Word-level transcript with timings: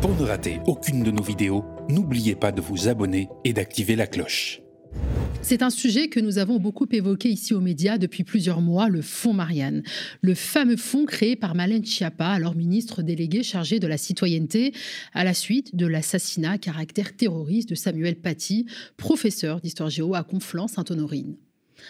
Pour 0.00 0.14
ne 0.14 0.22
rater 0.22 0.60
aucune 0.66 1.02
de 1.02 1.10
nos 1.10 1.24
vidéos, 1.24 1.64
n'oubliez 1.88 2.36
pas 2.36 2.52
de 2.52 2.60
vous 2.60 2.86
abonner 2.86 3.28
et 3.42 3.52
d'activer 3.52 3.96
la 3.96 4.06
cloche. 4.06 4.60
C'est 5.42 5.60
un 5.60 5.70
sujet 5.70 6.06
que 6.06 6.20
nous 6.20 6.38
avons 6.38 6.60
beaucoup 6.60 6.86
évoqué 6.92 7.30
ici 7.30 7.52
aux 7.52 7.60
médias 7.60 7.98
depuis 7.98 8.22
plusieurs 8.22 8.60
mois, 8.60 8.88
le 8.88 9.02
Fonds 9.02 9.32
Marianne. 9.32 9.82
Le 10.20 10.34
fameux 10.34 10.76
fonds 10.76 11.04
créé 11.04 11.34
par 11.34 11.56
Malène 11.56 11.84
Schiappa, 11.84 12.28
alors 12.28 12.54
ministre 12.54 13.02
déléguée 13.02 13.42
chargée 13.42 13.80
de 13.80 13.88
la 13.88 13.98
citoyenneté, 13.98 14.72
à 15.14 15.24
la 15.24 15.34
suite 15.34 15.74
de 15.74 15.86
l'assassinat 15.86 16.52
à 16.52 16.58
caractère 16.58 17.16
terroriste 17.16 17.70
de 17.70 17.74
Samuel 17.74 18.16
Paty, 18.16 18.66
professeur 18.98 19.60
d'histoire 19.60 19.90
géo 19.90 20.14
à 20.14 20.22
Conflans-Sainte-Honorine. 20.22 21.34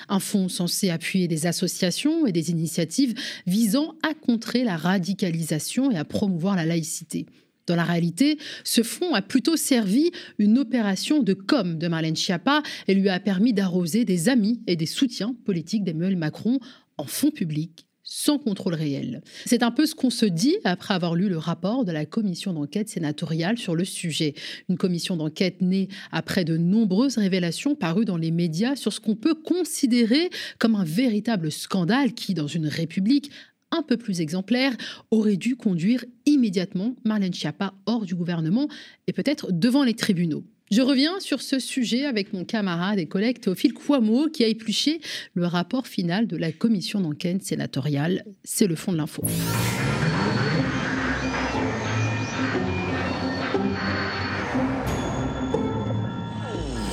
Un 0.08 0.20
fonds 0.20 0.48
censé 0.48 0.88
appuyer 0.88 1.28
des 1.28 1.46
associations 1.46 2.26
et 2.26 2.32
des 2.32 2.50
initiatives 2.50 3.14
visant 3.46 3.96
à 4.02 4.14
contrer 4.14 4.64
la 4.64 4.78
radicalisation 4.78 5.90
et 5.90 5.98
à 5.98 6.06
promouvoir 6.06 6.56
la 6.56 6.64
laïcité. 6.64 7.26
Dans 7.68 7.76
la 7.76 7.84
réalité, 7.84 8.38
ce 8.64 8.82
fonds 8.82 9.14
a 9.14 9.22
plutôt 9.22 9.56
servi 9.56 10.10
une 10.38 10.58
opération 10.58 11.22
de 11.22 11.34
com 11.34 11.78
de 11.78 11.86
Marlène 11.86 12.16
Schiappa 12.16 12.62
et 12.88 12.94
lui 12.94 13.10
a 13.10 13.20
permis 13.20 13.52
d'arroser 13.52 14.04
des 14.04 14.28
amis 14.28 14.62
et 14.66 14.74
des 14.74 14.86
soutiens 14.86 15.36
politiques 15.44 15.84
d'Emmanuel 15.84 16.16
Macron 16.16 16.58
en 16.96 17.04
fonds 17.04 17.30
publics 17.30 17.84
sans 18.10 18.38
contrôle 18.38 18.72
réel. 18.72 19.20
C'est 19.44 19.62
un 19.62 19.70
peu 19.70 19.84
ce 19.84 19.94
qu'on 19.94 20.08
se 20.08 20.24
dit 20.24 20.56
après 20.64 20.94
avoir 20.94 21.14
lu 21.14 21.28
le 21.28 21.36
rapport 21.36 21.84
de 21.84 21.92
la 21.92 22.06
commission 22.06 22.54
d'enquête 22.54 22.88
sénatoriale 22.88 23.58
sur 23.58 23.76
le 23.76 23.84
sujet. 23.84 24.32
Une 24.70 24.78
commission 24.78 25.14
d'enquête 25.14 25.60
née 25.60 25.88
après 26.10 26.46
de 26.46 26.56
nombreuses 26.56 27.18
révélations 27.18 27.74
parues 27.74 28.06
dans 28.06 28.16
les 28.16 28.30
médias 28.30 28.76
sur 28.76 28.94
ce 28.94 29.00
qu'on 29.00 29.14
peut 29.14 29.34
considérer 29.34 30.30
comme 30.58 30.74
un 30.74 30.84
véritable 30.84 31.52
scandale 31.52 32.14
qui, 32.14 32.32
dans 32.32 32.46
une 32.46 32.66
république 32.66 33.30
un 33.70 33.82
peu 33.82 33.96
plus 33.96 34.20
exemplaire, 34.20 34.72
aurait 35.10 35.36
dû 35.36 35.56
conduire 35.56 36.04
immédiatement 36.26 36.96
Marlène 37.04 37.34
Schiappa 37.34 37.74
hors 37.86 38.04
du 38.04 38.14
gouvernement 38.14 38.68
et 39.06 39.12
peut-être 39.12 39.52
devant 39.52 39.84
les 39.84 39.94
tribunaux. 39.94 40.44
Je 40.70 40.82
reviens 40.82 41.18
sur 41.18 41.40
ce 41.40 41.58
sujet 41.58 42.04
avec 42.04 42.34
mon 42.34 42.44
camarade 42.44 42.98
et 42.98 43.06
collègue 43.06 43.40
Théophile 43.40 43.72
Kouamo 43.72 44.28
qui 44.28 44.44
a 44.44 44.48
épluché 44.48 45.00
le 45.32 45.46
rapport 45.46 45.86
final 45.86 46.26
de 46.26 46.36
la 46.36 46.52
commission 46.52 47.00
d'enquête 47.00 47.42
sénatoriale. 47.42 48.24
C'est 48.44 48.66
le 48.66 48.74
fond 48.74 48.92
de 48.92 48.98
l'info. 48.98 49.24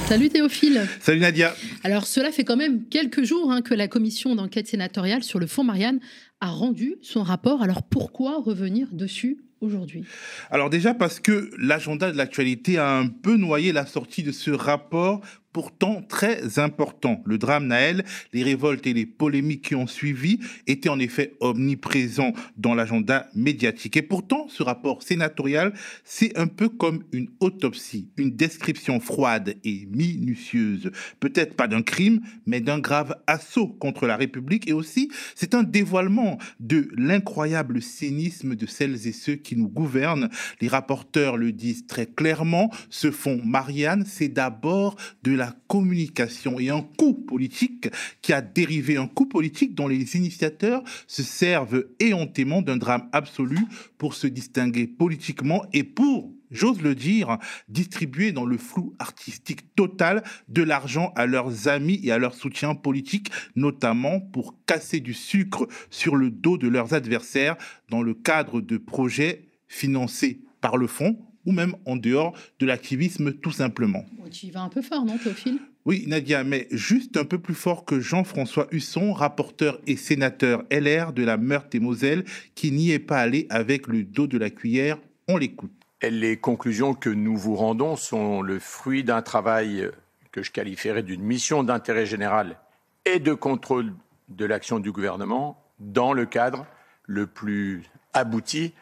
Salut 0.08 0.30
Théophile. 0.30 0.88
Salut 1.00 1.20
Nadia. 1.20 1.56
Alors 1.84 2.06
cela 2.06 2.32
fait 2.32 2.44
quand 2.44 2.56
même 2.56 2.88
quelques 2.90 3.24
jours 3.24 3.52
hein, 3.52 3.64
que 3.64 3.74
la 3.74 3.88
commission 3.88 4.36
d'enquête 4.36 4.68
sénatoriale 4.68 5.24
sur 5.24 5.40
le 5.40 5.48
fonds 5.48 5.64
Marianne 5.64 6.00
a 6.42 6.48
rendu 6.48 6.98
son 7.02 7.24
rapport. 7.24 7.64
Alors 7.64 7.82
pourquoi 7.82 8.40
revenir 8.40 8.90
dessus 8.92 9.40
aujourd'hui? 9.62 10.04
Alors 10.52 10.70
déjà 10.70 10.94
parce 10.94 11.20
que 11.20 11.50
l'agenda 11.58 12.12
de 12.12 12.18
l'actualité 12.18 12.78
a 12.78 12.98
un 12.98 13.08
peu 13.08 13.36
noyé 13.36 13.72
la 13.72 13.88
sortie 13.88 14.22
de 14.22 14.32
ce 14.32 14.52
rapport 14.52 15.22
pourtant 15.56 16.02
très 16.02 16.60
important. 16.60 17.24
Le 17.26 17.38
drame 17.38 17.68
Naël, 17.68 18.04
les 18.34 18.44
révoltes 18.44 18.86
et 18.88 18.94
les 18.94 19.06
polémiques 19.06 19.70
qui 19.70 19.76
ont 19.76 19.88
suivi 19.88 20.40
étaient 20.68 20.90
en 20.90 21.00
effet 21.00 21.38
omniprésents 21.40 22.34
dans 22.58 22.76
l'agenda 22.76 23.30
médiatique. 23.36 23.96
Et 23.96 24.02
pourtant, 24.02 24.48
ce 24.50 24.64
rapport 24.64 25.02
sénatorial, 25.02 25.74
c'est 26.04 26.38
un 26.38 26.48
peu 26.48 26.68
comme 26.68 27.06
une 27.14 27.30
autopsie, 27.40 28.10
une 28.18 28.32
description 28.32 29.00
froide 29.00 29.56
et 29.64 29.88
minutieuse, 29.90 30.92
peut-être 31.22 31.56
pas 31.56 31.70
d'un 31.70 31.84
crime, 31.84 32.20
mais 32.46 32.60
d'un 32.60 32.80
grave 32.80 33.16
assaut 33.26 33.70
contre 33.70 34.08
la 34.08 34.18
République. 34.18 34.70
Et 34.70 34.74
aussi, 34.74 35.10
c'est 35.36 35.56
un 35.56 35.64
dévoilement 35.64 36.38
de 36.60 36.90
l'incroyable 36.98 37.82
cynisme 37.82 38.56
de 38.56 38.66
celles 38.66 39.08
et 39.08 39.14
ceux 39.14 39.36
qui 39.36 39.56
nous 39.56 39.70
gouvernent. 39.70 40.30
Les 40.60 40.68
rapporteurs 40.68 41.38
le 41.38 41.54
disent 41.54 41.88
très 41.88 42.08
clairement, 42.08 42.70
ce 42.90 43.10
fonds 43.10 43.40
Marianne, 43.46 44.04
c'est 44.06 44.28
d'abord 44.28 44.98
de 45.24 45.32
la 45.32 45.45
communication 45.68 46.60
et 46.60 46.70
un 46.70 46.82
coup 46.82 47.14
politique 47.14 47.90
qui 48.22 48.34
a 48.34 48.42
dérivé 48.42 48.98
un 48.98 49.08
coup 49.08 49.26
politique 49.26 49.76
dont 49.76 49.88
les 49.88 50.16
initiateurs 50.16 50.84
se 51.08 51.24
servent 51.24 51.86
éhontément 52.00 52.62
d'un 52.62 52.78
drame 52.78 53.10
absolu 53.12 53.60
pour 53.98 54.14
se 54.14 54.28
distinguer 54.28 54.88
politiquement 54.88 55.66
et 55.74 55.84
pour 55.84 56.32
j'ose 56.52 56.82
le 56.82 56.96
dire, 56.96 57.38
distribuer 57.68 58.32
dans 58.32 58.46
le 58.46 58.58
flou 58.58 58.96
artistique 59.00 59.76
total 59.76 60.24
de 60.48 60.64
l'argent 60.64 61.12
à 61.16 61.26
leurs 61.26 61.68
amis 61.68 62.00
et 62.04 62.12
à 62.12 62.18
leurs 62.18 62.36
soutiens 62.36 62.76
politiques, 62.76 63.32
notamment 63.56 64.20
pour 64.20 64.56
casser 64.66 65.00
du 65.00 65.14
sucre 65.14 65.68
sur 65.90 66.16
le 66.16 66.30
dos 66.30 66.58
de 66.58 66.68
leurs 66.68 66.94
adversaires 66.94 67.58
dans 67.90 68.02
le 68.02 68.14
cadre 68.14 68.62
de 68.62 68.78
projets 68.78 69.46
financés 69.68 70.42
par 70.62 70.78
le 70.78 70.88
fonds 70.88 71.18
ou 71.46 71.52
même 71.52 71.76
en 71.86 71.96
dehors 71.96 72.38
de 72.60 72.66
l'activisme 72.66 73.34
tout 73.34 73.52
simplement. 73.52 74.06
tu 74.32 74.48
y 74.48 74.52
vas 74.52 74.62
un 74.62 74.70
peu 74.70 74.82
fort, 74.82 75.06
non, 75.06 75.18
Théophile? 75.18 75.60
Oui, 75.86 76.06
Nadia, 76.08 76.44
mais 76.44 76.68
juste 76.72 77.16
un 77.16 77.26
peu 77.26 77.38
plus 77.38 77.54
fort 77.54 77.86
que 77.86 78.00
Jean-François 78.00 78.68
Husson, 78.72 79.14
rapporteur 79.14 79.80
et 79.86 79.96
sénateur 79.96 80.64
LR 80.72 81.14
de 81.14 81.24
la 81.24 81.38
Meurthe-et-Moselle, 81.38 82.26
qui 82.56 82.72
n'y 82.72 82.92
est 82.92 83.00
pas 83.00 83.20
allé 83.20 83.46
avec 83.52 83.86
le 83.86 84.04
dos 84.04 84.26
de 84.26 84.40
la 84.40 84.50
cuillère. 84.50 84.98
On 85.28 85.38
l'écoute. 85.38 85.72
Les 86.02 86.38
conclusions 86.38 86.96
que 86.96 87.10
nous 87.10 87.38
vous 87.38 87.56
rendons 87.56 87.96
sont 87.96 88.42
le 88.42 88.60
fruit 88.60 89.04
d'un 89.04 89.22
travail 89.22 89.90
que 90.32 90.42
je 90.42 90.52
qualifierais 90.52 91.04
d'une 91.04 91.22
mission 91.22 91.64
d'intérêt 91.64 92.06
général 92.06 92.58
et 93.06 93.20
de 93.20 93.34
contrôle 93.34 93.94
de 94.30 94.46
l'action 94.46 94.80
du 94.80 94.92
gouvernement 94.92 95.64
dans 95.80 96.14
le 96.14 96.26
cadre 96.26 96.66
le 97.06 97.28
plus 97.28 97.84
abouti 98.14 98.74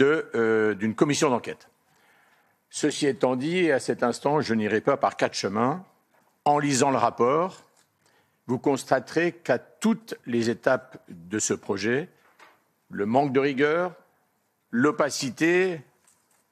euh, 0.00 0.74
d'une 0.74 0.94
commission 0.94 1.30
d'enquête. 1.30 1.68
Ceci 2.70 3.06
étant 3.06 3.36
dit, 3.36 3.70
à 3.70 3.80
cet 3.80 4.02
instant, 4.02 4.40
je 4.40 4.54
n'irai 4.54 4.80
pas 4.80 4.96
par 4.96 5.16
quatre 5.16 5.34
chemins. 5.34 5.84
En 6.44 6.58
lisant 6.58 6.90
le 6.90 6.96
rapport, 6.96 7.62
vous 8.46 8.58
constaterez 8.58 9.32
qu'à 9.32 9.58
toutes 9.58 10.14
les 10.26 10.50
étapes 10.50 11.02
de 11.08 11.38
ce 11.38 11.54
projet, 11.54 12.08
le 12.90 13.06
manque 13.06 13.32
de 13.32 13.40
rigueur, 13.40 13.94
l'opacité 14.70 15.82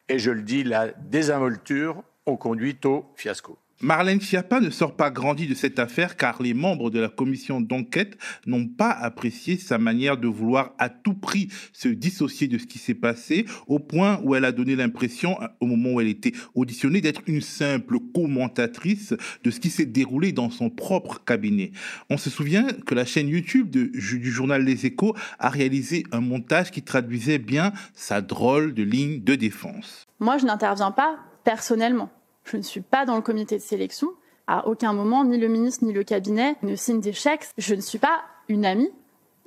et, 0.09 0.19
je 0.19 0.31
le 0.31 0.43
dis, 0.43 0.65
la 0.65 0.89
désinvolture 0.89 2.03
ont 2.27 2.37
conduit 2.37 2.79
au 2.85 3.07
fiasco. 3.17 3.59
Marlène 3.81 4.21
Schiappa 4.21 4.61
ne 4.61 4.71
sort 4.71 4.97
pas 4.97 5.11
grandi 5.11 5.47
de 5.47 5.55
cette 5.55 5.79
affaire 5.79 6.17
car 6.17 6.41
les 6.41 6.55
membres 6.55 6.91
de 6.91 7.01
la 7.01 7.09
commission 7.09 7.61
d'enquête 7.61 8.17
n'ont 8.47 8.67
pas 8.67 8.91
apprécié 8.91 9.57
sa 9.57 9.79
manière 9.79 10.17
de 10.17 10.29
vouloir 10.29 10.75
à 10.79 10.89
tout 10.89 11.15
prix 11.15 11.49
se 11.73 11.89
dissocier 11.89 12.47
de 12.47 12.57
ce 12.59 12.67
qui 12.67 12.79
s'est 12.79 12.95
passé 12.95 13.47
au 13.67 13.79
point 13.79 14.21
où 14.23 14.35
elle 14.35 14.45
a 14.45 14.53
donné 14.53 14.77
l'impression, 14.77 15.39
au 15.61 15.67
moment 15.67 15.95
où 15.95 16.01
elle 16.01 16.09
était 16.09 16.33
auditionnée, 16.55 17.01
d'être 17.01 17.23
une 17.27 17.41
simple 17.41 17.99
commentatrice 18.15 19.15
de 19.43 19.51
ce 19.51 19.61
qui 19.61 19.71
s'est 19.71 19.87
déroulé 19.87 20.33
dans 20.33 20.51
son 20.51 20.71
propre 20.71 21.23
cabinet. 21.25 21.73
On 22.11 22.17
se 22.17 22.31
souvient 22.31 22.67
que 22.87 22.95
la 22.95 23.05
chaîne 23.05 23.29
YouTube 23.29 23.71
du 23.71 24.31
journal 24.31 24.65
Les 24.65 24.87
Échos 24.87 25.15
a 25.39 25.51
réalisé 25.51 26.05
un 26.13 26.21
montage 26.21 26.71
qui 26.71 26.83
traduisait 26.83 27.39
bien 27.39 27.73
sa 27.95 28.21
drôle 28.21 28.73
de 28.73 28.83
ligne 28.83 29.23
de 29.23 29.35
défense. 29.35 30.07
Moi, 30.21 30.39
je 30.39 30.47
n'interviens 30.47 30.93
pas 30.93 31.19
personnellement. 31.45 32.11
Je 32.45 32.57
ne 32.57 32.63
suis 32.63 32.81
pas 32.81 33.05
dans 33.07 33.17
le 33.17 33.23
comité 33.23 33.57
de 33.57 33.63
sélection. 33.63 34.09
À 34.47 34.69
aucun 34.69 34.93
moment, 34.93 35.25
ni 35.25 35.39
le 35.39 35.49
ministre 35.49 35.85
ni 35.85 35.93
le 35.93 36.05
cabinet 36.05 36.57
ne 36.63 36.77
signent 36.77 37.01
des 37.01 37.13
chèques. 37.13 37.47
Je 37.57 37.75
ne 37.75 37.81
suis 37.81 37.99
pas 37.99 38.23
une 38.49 38.67
amie 38.67 38.91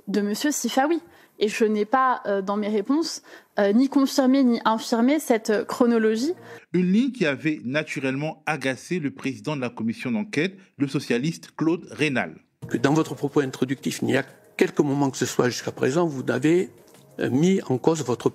de 0.08 0.22
Monsieur 0.22 0.52
Sifawi. 0.52 1.02
Et 1.40 1.50
je 1.50 1.66
n'ai 1.66 1.86
pas, 1.86 2.22
euh, 2.26 2.42
dans 2.42 2.58
mes 2.58 2.68
réponses, 2.68 3.22
euh, 3.60 3.72
ni 3.72 3.90
confirmé 3.90 4.44
ni 4.44 4.60
infirmé 4.66 5.20
cette 5.20 5.66
chronologie. 5.68 6.34
Une 6.74 6.92
ligne 6.92 7.12
qui 7.12 7.28
avait 7.28 7.62
naturellement 7.64 8.42
agacé 8.48 8.98
le 8.98 9.12
président 9.12 9.56
de 9.56 9.62
la 9.62 9.70
commission 9.70 10.12
d'enquête, 10.12 10.58
le 10.80 10.88
socialiste 10.88 11.52
Claude 11.56 11.88
Rénal. 11.92 12.38
Dans 12.82 12.94
votre 12.94 13.14
propos 13.14 13.42
introductif, 13.42 14.00
il 14.02 14.10
y 14.10 14.18
a 14.18 14.26
quelques 14.58 14.80
moments 14.80 15.12
que 15.12 15.18
ce 15.18 15.28
soit 15.28 15.50
jusqu'à 15.50 15.72
présent, 15.72 16.08
vous 16.08 16.24
avez 16.30 16.72
euh, 17.20 17.30
mis 17.30 17.62
en 17.70 17.78
cause 17.78 18.04
votre 18.04 18.32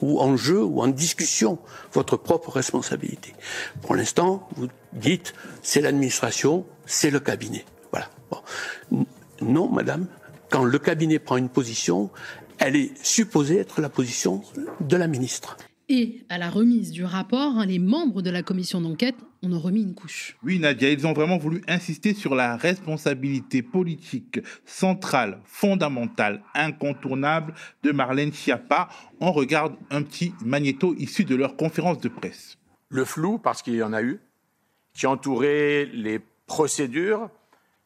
ou 0.00 0.20
en 0.20 0.36
jeu 0.36 0.62
ou 0.62 0.82
en 0.82 0.88
discussion 0.88 1.58
votre 1.92 2.16
propre 2.16 2.50
responsabilité. 2.50 3.34
Pour 3.82 3.94
l'instant, 3.94 4.48
vous 4.56 4.68
dites 4.92 5.34
c'est 5.62 5.80
l'administration, 5.80 6.66
c'est 6.86 7.10
le 7.10 7.20
cabinet. 7.20 7.64
Voilà. 7.90 8.10
Non, 9.40 9.68
madame, 9.68 10.06
quand 10.50 10.64
le 10.64 10.78
cabinet 10.78 11.18
prend 11.18 11.36
une 11.36 11.48
position, 11.48 12.10
elle 12.58 12.76
est 12.76 12.92
supposée 13.04 13.58
être 13.58 13.80
la 13.80 13.88
position 13.88 14.42
de 14.80 14.96
la 14.96 15.06
ministre. 15.06 15.56
Et 15.88 16.24
à 16.28 16.36
la 16.36 16.50
remise 16.50 16.90
du 16.90 17.04
rapport, 17.04 17.58
hein, 17.58 17.64
les 17.64 17.78
membres 17.78 18.20
de 18.20 18.30
la 18.30 18.42
commission 18.42 18.80
d'enquête 18.80 19.14
en 19.44 19.52
ont 19.52 19.60
remis 19.60 19.82
une 19.82 19.94
couche. 19.94 20.36
Oui, 20.42 20.58
Nadia, 20.58 20.90
ils 20.90 21.06
ont 21.06 21.12
vraiment 21.12 21.38
voulu 21.38 21.62
insister 21.68 22.12
sur 22.12 22.34
la 22.34 22.56
responsabilité 22.56 23.62
politique 23.62 24.40
centrale, 24.64 25.40
fondamentale, 25.44 26.42
incontournable 26.54 27.54
de 27.84 27.92
Marlène 27.92 28.32
Schiappa. 28.32 28.88
On 29.20 29.30
regarde 29.30 29.76
un 29.90 30.02
petit 30.02 30.34
magnéto 30.44 30.92
issu 30.98 31.24
de 31.24 31.36
leur 31.36 31.56
conférence 31.56 32.00
de 32.00 32.08
presse. 32.08 32.58
Le 32.88 33.04
flou, 33.04 33.38
parce 33.38 33.62
qu'il 33.62 33.76
y 33.76 33.82
en 33.84 33.92
a 33.92 34.02
eu, 34.02 34.20
qui 34.92 35.06
entourait 35.06 35.88
les 35.92 36.20
procédures, 36.46 37.30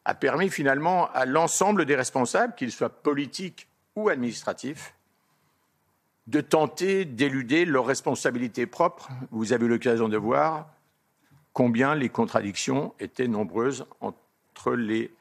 a 0.05 0.15
permis 0.15 0.49
finalement 0.49 1.11
à 1.11 1.27
l'ensemble 1.27 1.85
des 1.85 1.95
responsables, 1.95 2.55
qu'ils 2.55 2.71
soient 2.71 2.89
politiques 2.89 3.67
ou 3.95 4.09
administratifs, 4.09 4.95
de 6.31 6.39
tenter 6.39 7.03
d'éluder 7.03 7.65
leurs 7.65 7.85
responsabilités 7.85 8.65
propres. 8.65 9.09
Vous 9.31 9.51
avez 9.51 9.65
eu 9.65 9.69
l'occasion 9.69 10.07
de 10.07 10.15
voir 10.15 10.69
combien 11.51 11.93
les 11.93 12.07
contradictions 12.07 12.93
étaient 13.01 13.27
nombreuses 13.27 13.85
entre 13.99 14.73
les 14.73 15.11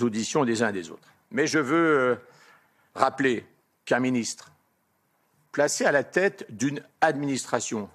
auditions 0.00 0.44
des 0.44 0.64
uns 0.64 0.70
et 0.70 0.72
des 0.72 0.90
autres. 0.90 1.08
Mais 1.30 1.46
je 1.46 1.60
veux 1.60 1.98
euh, 1.98 2.16
rappeler 2.96 3.46
qu'un 3.84 4.00
ministre 4.00 4.50
placé 5.52 5.84
à 5.84 5.92
la 5.92 6.02
tête 6.02 6.44
d'une 6.50 6.82
administration 7.00 7.88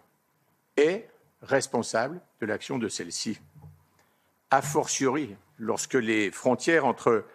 est 0.77 1.09
responsable 1.41 2.21
de 2.39 2.45
l'action 2.45 2.77
de 2.77 2.87
celle-ci. 2.87 3.37
A 4.49 4.61
fortiori, 4.61 5.35
lorsque 5.59 5.95
les 5.95 6.31
frontières 6.31 6.85
entre 6.85 7.25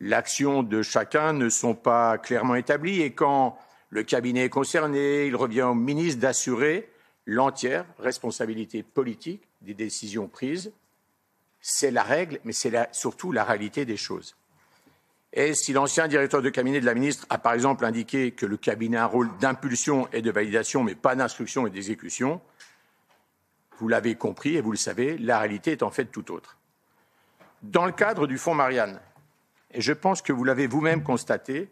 l'action 0.00 0.64
de 0.64 0.82
chacun 0.82 1.32
ne 1.32 1.48
sont 1.48 1.76
pas 1.76 2.18
clairement 2.18 2.56
établies 2.56 3.02
et 3.02 3.12
quand 3.12 3.56
le 3.90 4.02
cabinet 4.02 4.44
est 4.44 4.50
concerné, 4.50 5.26
il 5.26 5.36
revient 5.36 5.62
au 5.62 5.74
ministre 5.74 6.20
d'assurer 6.20 6.88
l'entière 7.26 7.84
responsabilité 7.98 8.82
politique 8.82 9.42
des 9.60 9.74
décisions 9.74 10.28
prises. 10.28 10.72
C'est 11.60 11.90
la 11.90 12.02
règle, 12.02 12.40
mais 12.44 12.52
c'est 12.52 12.72
surtout 12.92 13.32
la 13.32 13.44
réalité 13.44 13.84
des 13.84 13.96
choses. 13.96 14.36
Et 15.32 15.54
si 15.54 15.72
l'ancien 15.72 16.08
directeur 16.08 16.40
de 16.40 16.48
cabinet 16.48 16.80
de 16.80 16.86
la 16.86 16.94
ministre 16.94 17.26
a 17.28 17.38
par 17.38 17.52
exemple 17.52 17.84
indiqué 17.84 18.30
que 18.30 18.46
le 18.46 18.56
cabinet 18.56 18.96
a 18.96 19.04
un 19.04 19.06
rôle 19.06 19.30
d'impulsion 19.38 20.08
et 20.12 20.22
de 20.22 20.30
validation, 20.30 20.82
mais 20.82 20.94
pas 20.94 21.14
d'instruction 21.14 21.66
et 21.66 21.70
d'exécution, 21.70 22.40
vous 23.78 23.88
l'avez 23.88 24.14
compris 24.14 24.56
et 24.56 24.60
vous 24.60 24.70
le 24.70 24.78
savez, 24.78 25.18
la 25.18 25.38
réalité 25.38 25.72
est 25.72 25.82
en 25.82 25.90
fait 25.90 26.06
tout 26.06 26.32
autre. 26.32 26.56
Dans 27.62 27.84
le 27.84 27.92
cadre 27.92 28.26
du 28.26 28.38
fonds 28.38 28.54
Marianne, 28.54 29.00
et 29.72 29.80
je 29.80 29.92
pense 29.92 30.22
que 30.22 30.32
vous 30.32 30.44
l'avez 30.44 30.66
vous-même 30.66 31.02
constaté, 31.02 31.68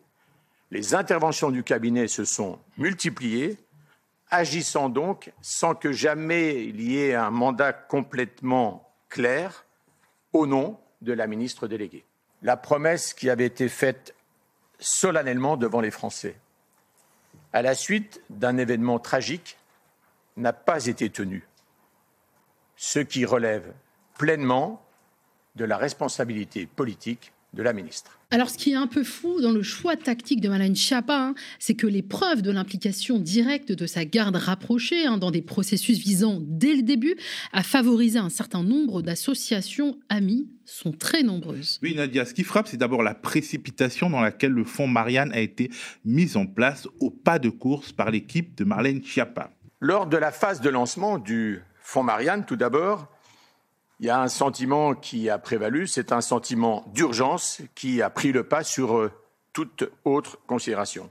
les 0.71 0.95
interventions 0.95 1.51
du 1.51 1.63
cabinet 1.63 2.09
se 2.09 2.25
sont 2.25 2.59
multipliées, 2.79 3.59
agissant 4.31 4.89
donc 4.89 5.33
sans 5.41 5.75
que 5.75 5.93
jamais 5.93 6.65
il 6.65 6.81
y 6.81 6.99
ait 6.99 7.15
un 7.15 7.31
mandat 7.31 7.73
complètement 7.73 8.93
clair 9.09 9.65
au 10.33 10.47
nom 10.47 10.79
de 11.03 11.13
la 11.13 11.27
ministre 11.27 11.69
déléguée. 11.69 12.05
La 12.43 12.57
promesse 12.57 13.15
qui 13.15 13.31
avait 13.31 13.47
été 13.47 13.69
faite 13.69 14.15
solennellement 14.81 15.57
devant 15.57 15.81
les 15.81 15.91
Français, 15.91 16.37
à 17.53 17.63
la 17.63 17.75
suite 17.75 18.21
d'un 18.31 18.59
événement 18.59 18.99
tragique, 18.99 19.57
n'a 20.37 20.53
pas 20.53 20.87
été 20.87 21.11
tenue, 21.11 21.47
ce 22.77 22.99
qui 22.99 23.25
relève 23.25 23.73
pleinement 24.19 24.85
de 25.55 25.65
la 25.65 25.77
responsabilité 25.77 26.67
politique 26.67 27.33
de 27.53 27.63
la 27.63 27.73
ministre. 27.73 28.19
Alors, 28.35 28.51
ce 28.51 28.59
qui 28.59 28.73
est 28.73 28.75
un 28.75 28.89
peu 28.89 29.05
fou 29.05 29.41
dans 29.41 29.53
le 29.53 29.63
choix 29.63 29.95
tactique 29.95 30.41
de 30.41 30.49
Marlène 30.49 30.75
Schiappa, 30.75 31.17
hein, 31.17 31.35
c'est 31.61 31.77
que 31.77 31.87
les 31.87 32.03
preuves 32.03 32.43
de 32.43 32.51
l'implication 32.51 33.21
directe 33.21 33.71
de 33.71 33.87
sa 33.87 34.05
garde 34.05 34.35
rapprochée 34.35 35.07
hein, 35.07 35.19
dans 35.19 35.31
des 35.31 35.41
processus 35.41 35.99
visant 35.99 36.41
dès 36.43 36.75
le 36.75 36.83
début 36.83 37.15
à 37.53 37.63
favoriser 37.63 38.19
un 38.19 38.31
certain 38.31 38.65
nombre 38.65 39.03
d'associations 39.03 40.01
amies 40.09 40.49
sont 40.65 40.91
très 40.91 41.23
nombreuses. 41.23 41.79
Oui, 41.81 41.95
Nadia, 41.95 42.25
ce 42.25 42.35
qui 42.35 42.43
frappe, 42.43 42.67
c'est 42.67 42.77
d'abord 42.77 43.05
la 43.05 43.15
précipitation 43.15 44.11
dans 44.11 44.21
laquelle 44.21 44.51
le 44.51 44.65
fonds 44.65 44.89
Marianne 44.89 45.31
a 45.31 45.39
été 45.39 45.71
mis 46.05 46.37
en 46.37 46.47
place 46.47 46.89
au 46.99 47.11
pas 47.11 47.39
de 47.39 47.51
course 47.51 47.93
par 47.93 48.11
l'équipe 48.11 48.57
de 48.57 48.65
Marlène 48.65 49.05
Schiappa. 49.05 49.53
Lors 49.79 50.09
de 50.09 50.17
la 50.17 50.33
phase 50.33 50.61
de 50.61 50.71
lancement 50.71 51.19
du 51.19 51.63
fonds 51.79 52.03
Marianne, 52.03 52.45
tout 52.45 52.57
d'abord, 52.57 53.14
il 54.05 54.09
y 54.09 54.11
a 54.11 54.21
un 54.21 54.29
sentiment 54.29 54.95
qui 54.95 55.31
a 55.31 55.39
prévalu, 55.39 55.87
c'est 55.87 56.13
un 56.13 56.21
sentiment 56.21 56.85
d'urgence 56.93 57.63
qui 57.75 58.03
a 58.03 58.11
pris 58.11 58.33
le 58.33 58.45
pas 58.45 58.63
sur 58.63 58.99
euh, 58.99 59.11
toute 59.55 59.91
autre 60.05 60.39
considération. 60.47 61.11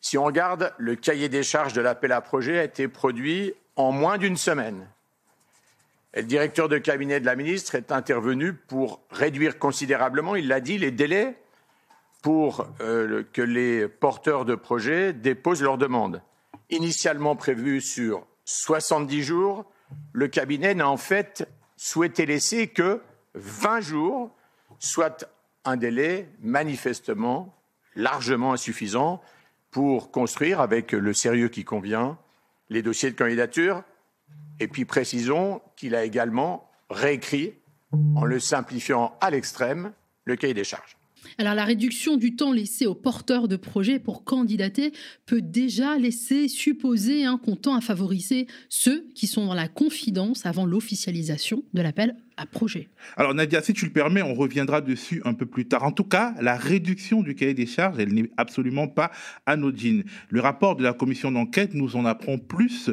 Si 0.00 0.18
on 0.18 0.24
regarde, 0.24 0.74
le 0.76 0.96
cahier 0.96 1.28
des 1.28 1.44
charges 1.44 1.72
de 1.72 1.80
l'appel 1.80 2.10
à 2.10 2.20
projet 2.20 2.58
a 2.58 2.64
été 2.64 2.88
produit 2.88 3.54
en 3.76 3.92
moins 3.92 4.18
d'une 4.18 4.36
semaine. 4.36 4.88
Le 6.12 6.24
directeur 6.24 6.68
de 6.68 6.78
cabinet 6.78 7.20
de 7.20 7.26
la 7.26 7.36
ministre 7.36 7.76
est 7.76 7.92
intervenu 7.92 8.54
pour 8.54 9.02
réduire 9.12 9.60
considérablement, 9.60 10.34
il 10.34 10.48
l'a 10.48 10.58
dit, 10.58 10.78
les 10.78 10.90
délais 10.90 11.36
pour 12.22 12.66
euh, 12.80 13.22
que 13.32 13.42
les 13.42 13.86
porteurs 13.86 14.44
de 14.44 14.56
projets 14.56 15.12
déposent 15.12 15.62
leurs 15.62 15.78
demandes. 15.78 16.22
Initialement 16.70 17.36
prévu 17.36 17.80
sur 17.80 18.26
70 18.46 19.22
jours, 19.22 19.64
le 20.12 20.26
cabinet 20.26 20.74
n'a 20.74 20.88
en 20.88 20.96
fait 20.96 21.48
souhaité 21.80 22.26
laisser 22.26 22.68
que 22.68 23.00
20 23.32 23.80
jours, 23.80 24.36
soit 24.78 25.24
un 25.64 25.78
délai 25.78 26.28
manifestement 26.42 27.56
largement 27.96 28.52
insuffisant 28.52 29.22
pour 29.70 30.10
construire 30.10 30.60
avec 30.60 30.92
le 30.92 31.14
sérieux 31.14 31.48
qui 31.48 31.64
convient 31.64 32.18
les 32.68 32.82
dossiers 32.82 33.10
de 33.10 33.16
candidature. 33.16 33.82
Et 34.60 34.68
puis 34.68 34.84
précisons 34.84 35.62
qu'il 35.74 35.94
a 35.94 36.04
également 36.04 36.70
réécrit, 36.90 37.54
en 38.14 38.26
le 38.26 38.38
simplifiant 38.40 39.16
à 39.22 39.30
l'extrême, 39.30 39.92
le 40.26 40.36
cahier 40.36 40.54
des 40.54 40.64
charges. 40.64 40.98
Alors 41.38 41.54
la 41.54 41.64
réduction 41.64 42.16
du 42.16 42.36
temps 42.36 42.52
laissé 42.52 42.86
aux 42.86 42.94
porteurs 42.94 43.48
de 43.48 43.56
projets 43.56 43.98
pour 43.98 44.24
candidater 44.24 44.92
peut 45.26 45.42
déjà 45.42 45.96
laisser 45.96 46.48
supposer 46.48 47.24
un 47.24 47.38
qu'on 47.38 47.56
tend 47.56 47.74
à 47.74 47.80
favoriser 47.80 48.46
ceux 48.68 49.08
qui 49.14 49.26
sont 49.26 49.46
dans 49.46 49.54
la 49.54 49.68
confidence 49.68 50.46
avant 50.46 50.66
l'officialisation 50.66 51.62
de 51.72 51.82
l'appel 51.82 52.16
à 52.36 52.46
projet. 52.46 52.88
Alors 53.16 53.34
Nadia, 53.34 53.62
si 53.62 53.72
tu 53.72 53.84
le 53.84 53.92
permets, 53.92 54.22
on 54.22 54.34
reviendra 54.34 54.80
dessus 54.80 55.20
un 55.24 55.34
peu 55.34 55.46
plus 55.46 55.66
tard. 55.66 55.84
En 55.84 55.92
tout 55.92 56.04
cas, 56.04 56.34
la 56.40 56.56
réduction 56.56 57.22
du 57.22 57.34
cahier 57.34 57.54
des 57.54 57.66
charges, 57.66 57.98
elle 57.98 58.14
n'est 58.14 58.30
absolument 58.36 58.88
pas 58.88 59.10
anodine. 59.46 60.04
Le 60.28 60.40
rapport 60.40 60.76
de 60.76 60.82
la 60.82 60.92
commission 60.92 61.30
d'enquête 61.30 61.74
nous 61.74 61.96
en 61.96 62.04
apprend 62.04 62.38
plus 62.38 62.90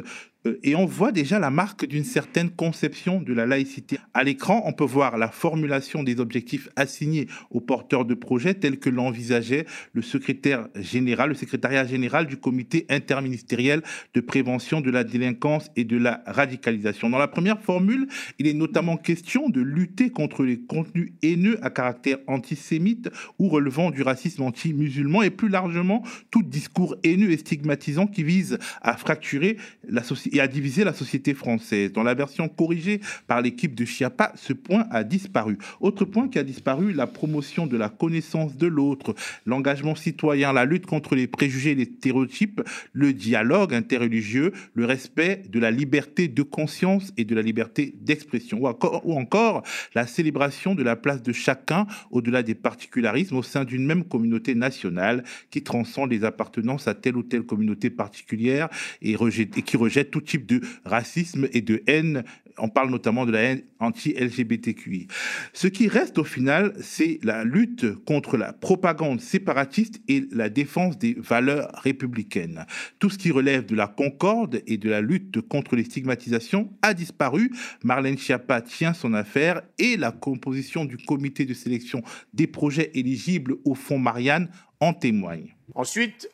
et 0.62 0.74
on 0.74 0.86
voit 0.86 1.12
déjà 1.12 1.38
la 1.38 1.50
marque 1.50 1.86
d'une 1.86 2.04
certaine 2.04 2.50
conception 2.50 3.20
de 3.20 3.32
la 3.32 3.46
laïcité. 3.46 3.98
À 4.14 4.24
l'écran, 4.24 4.62
on 4.64 4.72
peut 4.72 4.84
voir 4.84 5.18
la 5.18 5.28
formulation 5.28 6.02
des 6.02 6.20
objectifs 6.20 6.68
assignés 6.76 7.26
aux 7.50 7.60
porteurs 7.60 8.04
de 8.04 8.14
projets 8.14 8.54
tels 8.54 8.78
que 8.78 8.90
l'envisageait 8.90 9.66
le 9.92 10.02
secrétaire 10.02 10.68
général, 10.74 11.30
le 11.30 11.34
secrétariat 11.34 11.86
général 11.86 12.26
du 12.26 12.36
comité 12.36 12.86
interministériel 12.88 13.82
de 14.14 14.20
prévention 14.20 14.80
de 14.80 14.90
la 14.90 15.04
délinquance 15.04 15.70
et 15.76 15.84
de 15.84 15.96
la 15.96 16.22
radicalisation. 16.26 17.10
Dans 17.10 17.18
la 17.18 17.28
première 17.28 17.60
formule, 17.60 18.08
il 18.38 18.46
est 18.46 18.54
notamment 18.54 18.96
question 18.96 19.48
de 19.48 19.60
lutter 19.60 20.10
contre 20.10 20.44
les 20.44 20.58
contenus 20.60 21.12
haineux 21.22 21.58
à 21.62 21.70
caractère 21.70 22.18
antisémite 22.26 23.10
ou 23.38 23.48
relevant 23.48 23.90
du 23.90 24.02
racisme 24.02 24.42
anti-musulman 24.42 25.22
et 25.22 25.30
plus 25.30 25.48
largement 25.48 26.02
tout 26.30 26.42
discours 26.42 26.96
haineux 27.04 27.30
et 27.30 27.36
stigmatisant 27.36 28.06
qui 28.06 28.22
vise 28.22 28.58
à 28.82 28.96
fracturer 28.96 29.56
la 29.88 30.02
société 30.02 30.37
a 30.40 30.48
divisé 30.48 30.84
la 30.84 30.92
société 30.92 31.34
française. 31.34 31.92
Dans 31.92 32.02
la 32.02 32.14
version 32.14 32.48
corrigée 32.48 33.00
par 33.26 33.40
l'équipe 33.40 33.74
de 33.74 33.84
Chiappa, 33.84 34.32
ce 34.36 34.52
point 34.52 34.86
a 34.90 35.04
disparu. 35.04 35.58
Autre 35.80 36.04
point 36.04 36.28
qui 36.28 36.38
a 36.38 36.44
disparu, 36.44 36.92
la 36.92 37.06
promotion 37.06 37.66
de 37.66 37.76
la 37.76 37.88
connaissance 37.88 38.56
de 38.56 38.66
l'autre, 38.66 39.14
l'engagement 39.46 39.94
citoyen, 39.94 40.52
la 40.52 40.64
lutte 40.64 40.86
contre 40.86 41.14
les 41.14 41.26
préjugés 41.26 41.72
et 41.72 41.74
les 41.74 41.84
stéréotypes, 41.84 42.62
le 42.92 43.12
dialogue 43.12 43.74
interreligieux, 43.74 44.52
le 44.74 44.84
respect 44.84 45.42
de 45.48 45.58
la 45.58 45.70
liberté 45.70 46.28
de 46.28 46.42
conscience 46.42 47.12
et 47.16 47.24
de 47.24 47.34
la 47.34 47.42
liberté 47.42 47.94
d'expression, 48.00 48.60
ou 48.60 49.12
encore 49.14 49.62
la 49.94 50.06
célébration 50.06 50.74
de 50.74 50.82
la 50.82 50.96
place 50.96 51.22
de 51.22 51.32
chacun 51.32 51.86
au-delà 52.10 52.42
des 52.42 52.54
particularismes 52.54 53.36
au 53.36 53.42
sein 53.42 53.64
d'une 53.64 53.84
même 53.84 54.04
communauté 54.04 54.54
nationale 54.54 55.24
qui 55.50 55.62
transcende 55.62 56.10
les 56.10 56.24
appartenances 56.24 56.88
à 56.88 56.94
telle 56.94 57.16
ou 57.16 57.22
telle 57.22 57.42
communauté 57.42 57.90
particulière 57.90 58.68
et, 59.02 59.16
rejette, 59.16 59.56
et 59.56 59.62
qui 59.62 59.76
rejette 59.76 60.10
tout 60.18 60.24
type 60.24 60.46
de 60.46 60.60
racisme 60.84 61.48
et 61.52 61.60
de 61.60 61.82
haine. 61.86 62.24
On 62.60 62.68
parle 62.68 62.90
notamment 62.90 63.24
de 63.24 63.30
la 63.30 63.40
haine 63.40 63.62
anti-LGBTQI. 63.78 65.06
Ce 65.52 65.68
qui 65.68 65.86
reste 65.86 66.18
au 66.18 66.24
final, 66.24 66.74
c'est 66.80 67.20
la 67.22 67.44
lutte 67.44 67.86
contre 68.04 68.36
la 68.36 68.52
propagande 68.52 69.20
séparatiste 69.20 70.00
et 70.08 70.24
la 70.32 70.48
défense 70.48 70.98
des 70.98 71.14
valeurs 71.16 71.70
républicaines. 71.84 72.66
Tout 72.98 73.10
ce 73.10 73.18
qui 73.18 73.30
relève 73.30 73.64
de 73.64 73.76
la 73.76 73.86
concorde 73.86 74.60
et 74.66 74.76
de 74.76 74.90
la 74.90 75.00
lutte 75.00 75.40
contre 75.42 75.76
les 75.76 75.84
stigmatisations 75.84 76.72
a 76.82 76.94
disparu. 76.94 77.52
Marlène 77.84 78.18
Schiappa 78.18 78.60
tient 78.60 78.94
son 78.94 79.14
affaire 79.14 79.62
et 79.78 79.96
la 79.96 80.10
composition 80.10 80.84
du 80.84 80.96
comité 80.96 81.44
de 81.44 81.54
sélection 81.54 82.02
des 82.34 82.48
projets 82.48 82.90
éligibles 82.94 83.54
au 83.64 83.76
fonds 83.76 84.00
Marianne 84.00 84.50
en 84.80 84.94
témoigne. 84.94 85.54
Ensuite, 85.76 86.28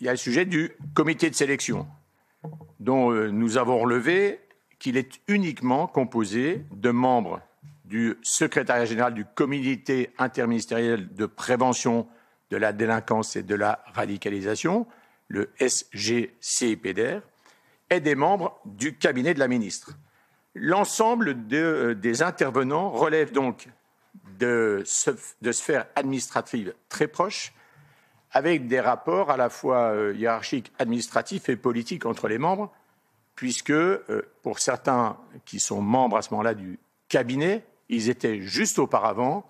il 0.00 0.06
y 0.06 0.08
a 0.08 0.12
le 0.12 0.18
sujet 0.18 0.46
du 0.46 0.70
comité 0.94 1.28
de 1.28 1.34
sélection 1.34 1.86
dont 2.80 3.10
euh, 3.10 3.28
nous 3.30 3.58
avons 3.58 3.78
relevé 3.78 4.40
qu'il 4.78 4.96
est 4.96 5.20
uniquement 5.28 5.86
composé 5.86 6.64
de 6.72 6.90
membres 6.90 7.40
du 7.84 8.18
secrétariat 8.22 8.84
général 8.84 9.14
du 9.14 9.24
comité 9.24 10.10
interministériel 10.18 11.14
de 11.14 11.26
prévention 11.26 12.06
de 12.50 12.56
la 12.56 12.72
délinquance 12.72 13.36
et 13.36 13.42
de 13.42 13.54
la 13.54 13.84
radicalisation, 13.94 14.86
le 15.28 15.50
SGCIPDR, 15.60 17.20
et 17.90 18.00
des 18.00 18.14
membres 18.14 18.60
du 18.64 18.96
cabinet 18.96 19.34
de 19.34 19.38
la 19.38 19.48
ministre. 19.48 19.92
L'ensemble 20.54 21.36
euh, 21.52 21.94
des 21.94 22.22
intervenants 22.22 22.90
relève 22.90 23.32
donc 23.32 23.68
de 24.38 24.82
sphères 24.84 25.86
administratives 25.94 26.74
très 26.88 27.06
proches, 27.06 27.52
avec 28.32 28.66
des 28.66 28.80
rapports 28.80 29.30
à 29.30 29.36
la 29.36 29.48
fois 29.48 29.92
euh, 29.92 30.14
hiérarchiques, 30.14 30.72
administratifs 30.78 31.48
et 31.48 31.56
politiques 31.56 32.06
entre 32.06 32.28
les 32.28 32.38
membres, 32.38 32.72
puisque 33.34 33.70
euh, 33.70 34.22
pour 34.42 34.58
certains 34.58 35.16
qui 35.44 35.60
sont 35.60 35.80
membres 35.80 36.16
à 36.16 36.22
ce 36.22 36.30
moment-là 36.30 36.54
du 36.54 36.78
cabinet, 37.08 37.64
ils 37.88 38.08
étaient 38.08 38.40
juste 38.40 38.78
auparavant 38.78 39.46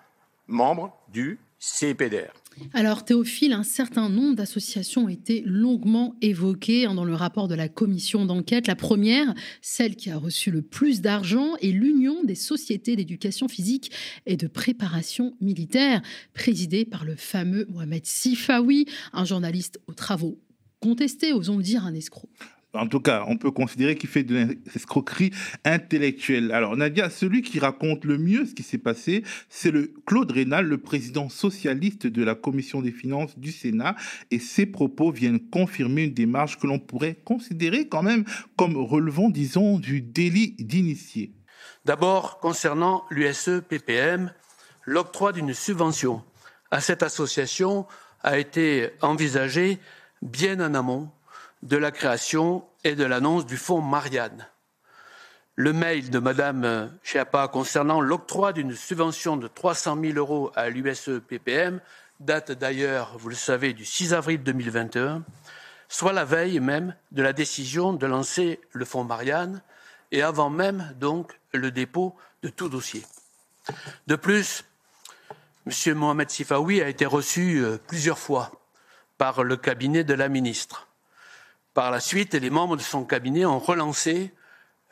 membres 0.47 0.97
du 1.09 1.38
CPDR. 1.59 2.33
Alors 2.72 3.04
Théophile, 3.04 3.52
un 3.52 3.62
certain 3.62 4.08
nombre 4.08 4.36
d'associations 4.36 5.04
ont 5.04 5.08
été 5.08 5.42
longuement 5.44 6.14
évoquées 6.22 6.86
hein, 6.86 6.94
dans 6.94 7.04
le 7.04 7.14
rapport 7.14 7.48
de 7.48 7.54
la 7.54 7.68
commission 7.68 8.25
d'enquête. 8.25 8.66
La 8.66 8.76
première, 8.76 9.34
celle 9.60 9.96
qui 9.96 10.10
a 10.10 10.16
reçu 10.16 10.50
le 10.50 10.62
plus 10.62 11.00
d'argent, 11.00 11.56
est 11.60 11.70
l'Union 11.70 12.25
des 12.25 12.34
sociétés 12.34 12.96
d'éducation 12.96 13.48
physique 13.48 13.90
et 14.25 14.36
de 14.36 14.46
préparation 14.46 15.36
militaire, 15.40 16.00
présidée 16.32 16.84
par 16.84 17.04
le 17.04 17.16
fameux 17.16 17.66
Mohamed 17.68 18.06
Sifawi, 18.06 18.86
un 19.12 19.25
journaliste 19.25 19.78
aux 19.86 19.94
travaux 19.94 20.38
contestés, 20.80 21.32
osons 21.32 21.56
le 21.56 21.62
dire, 21.62 21.84
un 21.84 21.94
escroc 21.94 22.28
en 22.76 22.87
tout 22.87 23.00
cas, 23.00 23.25
on 23.26 23.37
peut 23.37 23.50
considérer 23.50 23.97
qu'il 23.97 24.09
fait 24.09 24.23
de 24.23 24.56
l'escroquerie 24.66 25.33
intellectuelle. 25.64 26.52
Alors, 26.52 26.76
Nadia, 26.76 27.11
celui 27.11 27.42
qui 27.42 27.59
raconte 27.59 28.04
le 28.04 28.18
mieux 28.18 28.47
ce 28.47 28.54
qui 28.54 28.62
s'est 28.62 28.78
passé, 28.78 29.23
c'est 29.49 29.71
le 29.71 29.92
Claude 30.06 30.30
Rénal, 30.30 30.66
le 30.66 30.78
président 30.78 31.28
socialiste 31.28 32.06
de 32.06 32.25
la 32.25 32.35
Commission 32.35 32.83
des 32.83 32.92
finances 32.92 33.38
du 33.38 33.52
Sénat. 33.52 33.97
Et 34.30 34.38
ses 34.38 34.66
propos 34.66 35.11
viennent 35.11 35.40
confirmer 35.40 36.04
une 36.04 36.14
démarche 36.14 36.59
que 36.59 36.66
l'on 36.66 36.78
pourrait 36.78 37.16
considérer 37.25 37.88
quand 37.88 38.02
même 38.02 38.25
comme 38.56 38.76
relevant, 38.76 39.30
disons, 39.30 39.78
du 39.78 40.02
délit 40.02 40.54
d'initié. 40.59 41.33
D'abord, 41.85 42.40
concernant 42.40 43.04
l'USE-PPM, 43.11 44.33
l'octroi 44.85 45.33
d'une 45.33 45.54
subvention 45.54 46.23
à 46.71 46.80
cette 46.80 47.02
association 47.02 47.87
a 48.23 48.38
été 48.38 48.90
envisagé 49.02 49.78
bien 50.23 50.61
en 50.61 50.75
amont 50.75 51.11
de 51.66 51.76
la 51.76 51.90
création 51.90 52.64
et 52.85 52.94
de 52.94 53.04
l'annonce 53.04 53.44
du 53.44 53.56
fonds 53.56 53.80
Marianne. 53.80 54.46
Le 55.56 55.73
mail 55.73 56.11
de 56.11 56.20
Madame 56.20 56.96
Chiappa 57.02 57.49
concernant 57.49 58.00
l'octroi 58.00 58.52
d'une 58.52 58.73
subvention 58.73 59.37
de 59.37 59.49
300 59.49 59.99
000 60.00 60.16
euros 60.16 60.52
à 60.54 60.68
l'USE-PPM 60.68 61.80
date 62.20 62.52
d'ailleurs, 62.52 63.18
vous 63.18 63.30
le 63.30 63.35
savez, 63.35 63.73
du 63.73 63.85
6 63.85 64.14
avril 64.14 64.42
2021, 64.44 65.25
soit 65.88 66.12
la 66.12 66.25
veille 66.25 66.61
même 66.61 66.94
de 67.11 67.23
la 67.23 67.32
décision 67.32 67.92
de 67.92 68.06
lancer 68.06 68.61
le 68.70 68.85
fonds 68.85 69.04
Marianne 69.04 69.61
et 70.12 70.23
avant 70.23 70.50
même 70.50 70.94
donc 71.00 71.37
le 71.52 71.73
dépôt 71.73 72.14
de 72.42 72.49
tout 72.49 72.68
dossier. 72.68 73.02
De 74.06 74.14
plus, 74.14 74.64
M. 75.66 75.94
Mohamed 75.94 76.30
Sifawi 76.30 76.80
a 76.80 76.88
été 76.88 77.06
reçu 77.06 77.58
euh, 77.58 77.76
plusieurs 77.88 78.18
fois 78.18 78.52
par 79.18 79.42
le 79.42 79.56
cabinet 79.56 80.04
de 80.04 80.14
la 80.14 80.28
ministre. 80.28 80.86
Par 81.76 81.90
la 81.90 82.00
suite, 82.00 82.33
les 82.33 82.49
membres 82.49 82.78
de 82.78 82.80
son 82.80 83.04
cabinet 83.04 83.45
ont 83.45 83.59
relancé, 83.59 84.33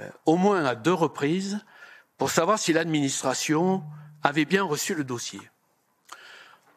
euh, 0.02 0.10
au 0.26 0.36
moins 0.36 0.66
à 0.66 0.74
deux 0.74 0.92
reprises, 0.92 1.64
pour 2.18 2.30
savoir 2.30 2.58
si 2.58 2.74
l'administration 2.74 3.82
avait 4.22 4.44
bien 4.44 4.62
reçu 4.62 4.94
le 4.94 5.02
dossier. 5.02 5.40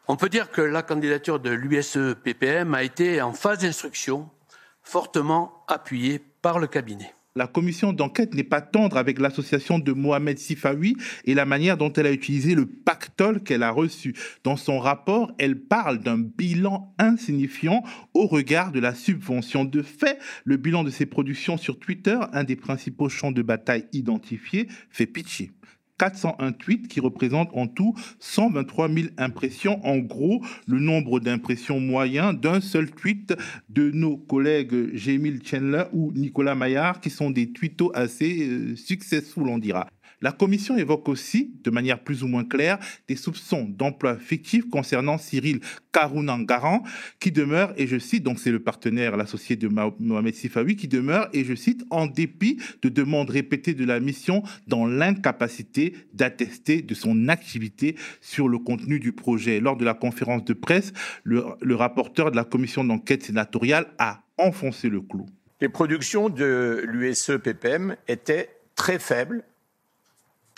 On 0.06 0.16
peut 0.16 0.30
dire 0.30 0.50
que 0.50 0.62
la 0.62 0.82
candidature 0.82 1.40
de 1.40 1.50
l'USE-PPM 1.50 2.72
a 2.74 2.84
été 2.84 3.20
en 3.20 3.34
phase 3.34 3.58
d'instruction, 3.58 4.30
fortement 4.82 5.62
appuyée 5.68 6.20
par 6.40 6.58
le 6.58 6.68
cabinet 6.68 7.14
la 7.36 7.46
commission 7.46 7.92
d'enquête 7.92 8.34
n'est 8.34 8.42
pas 8.42 8.60
tendre 8.60 8.96
avec 8.96 9.18
l'association 9.18 9.78
de 9.78 9.92
Mohamed 9.92 10.38
Sifawi 10.38 10.96
et 11.24 11.34
la 11.34 11.44
manière 11.44 11.76
dont 11.76 11.92
elle 11.92 12.06
a 12.06 12.12
utilisé 12.12 12.54
le 12.54 12.66
pactole 12.66 13.42
qu'elle 13.42 13.62
a 13.62 13.70
reçu. 13.70 14.14
Dans 14.44 14.56
son 14.56 14.78
rapport, 14.78 15.32
elle 15.38 15.60
parle 15.60 15.98
d'un 15.98 16.18
bilan 16.18 16.94
insignifiant 16.98 17.84
au 18.12 18.26
regard 18.26 18.72
de 18.72 18.80
la 18.80 18.94
subvention. 18.94 19.64
De 19.64 19.82
fait, 19.82 20.18
le 20.44 20.56
bilan 20.56 20.82
de 20.82 20.90
ses 20.90 21.06
productions 21.06 21.56
sur 21.56 21.78
Twitter, 21.78 22.18
un 22.32 22.44
des 22.44 22.56
principaux 22.56 23.08
champs 23.08 23.32
de 23.32 23.42
bataille 23.42 23.86
identifiés, 23.92 24.66
fait 24.90 25.06
pitié. 25.06 25.52
401 25.98 26.52
tweets 26.52 26.88
qui 26.88 27.00
représentent 27.00 27.50
en 27.52 27.66
tout 27.66 27.94
123 28.20 28.88
000 28.88 29.08
impressions. 29.18 29.84
En 29.84 29.98
gros, 29.98 30.42
le 30.66 30.78
nombre 30.78 31.20
d'impressions 31.20 31.80
moyen 31.80 32.32
d'un 32.32 32.60
seul 32.60 32.90
tweet 32.90 33.36
de 33.68 33.90
nos 33.90 34.16
collègues 34.16 34.94
Jémil 34.94 35.40
Chandler 35.44 35.84
ou 35.92 36.12
Nicolas 36.12 36.54
Maillard, 36.54 37.00
qui 37.00 37.10
sont 37.10 37.30
des 37.30 37.52
tweetos 37.52 37.92
assez 37.94 38.48
euh, 38.48 38.76
successful, 38.76 39.48
on 39.48 39.58
dira. 39.58 39.88
La 40.20 40.32
commission 40.32 40.76
évoque 40.76 41.08
aussi, 41.08 41.52
de 41.62 41.70
manière 41.70 42.02
plus 42.02 42.24
ou 42.24 42.26
moins 42.26 42.44
claire, 42.44 42.78
des 43.06 43.14
soupçons 43.14 43.64
d'emploi 43.68 44.16
fictif 44.16 44.68
concernant 44.68 45.16
Cyril 45.16 45.60
Karounan-Garan, 45.92 46.82
qui 47.20 47.30
demeure, 47.30 47.72
et 47.76 47.86
je 47.86 47.98
cite, 47.98 48.24
donc 48.24 48.40
c'est 48.40 48.50
le 48.50 48.58
partenaire, 48.58 49.16
l'associé 49.16 49.54
de 49.54 49.68
Mohamed 49.68 50.34
Sifawi, 50.34 50.74
qui 50.74 50.88
demeure, 50.88 51.28
et 51.32 51.44
je 51.44 51.54
cite, 51.54 51.84
en 51.90 52.06
dépit 52.06 52.58
de 52.82 52.88
demandes 52.88 53.30
répétées 53.30 53.74
de 53.74 53.84
la 53.84 54.00
mission, 54.00 54.42
dans 54.66 54.86
l'incapacité 54.86 55.94
d'attester 56.14 56.82
de 56.82 56.94
son 56.94 57.28
activité 57.28 57.94
sur 58.20 58.48
le 58.48 58.58
contenu 58.58 58.98
du 58.98 59.12
projet. 59.12 59.60
Lors 59.60 59.76
de 59.76 59.84
la 59.84 59.94
conférence 59.94 60.44
de 60.44 60.52
presse, 60.52 60.92
le, 61.22 61.44
le 61.60 61.76
rapporteur 61.76 62.32
de 62.32 62.36
la 62.36 62.44
commission 62.44 62.82
d'enquête 62.82 63.22
sénatoriale 63.22 63.86
a 63.98 64.22
enfoncé 64.36 64.88
le 64.88 65.00
clou. 65.00 65.26
Les 65.60 65.68
productions 65.68 66.28
de 66.28 66.84
l'USE-PPM 66.86 67.96
étaient 68.08 68.48
très 68.74 68.98
faibles 68.98 69.44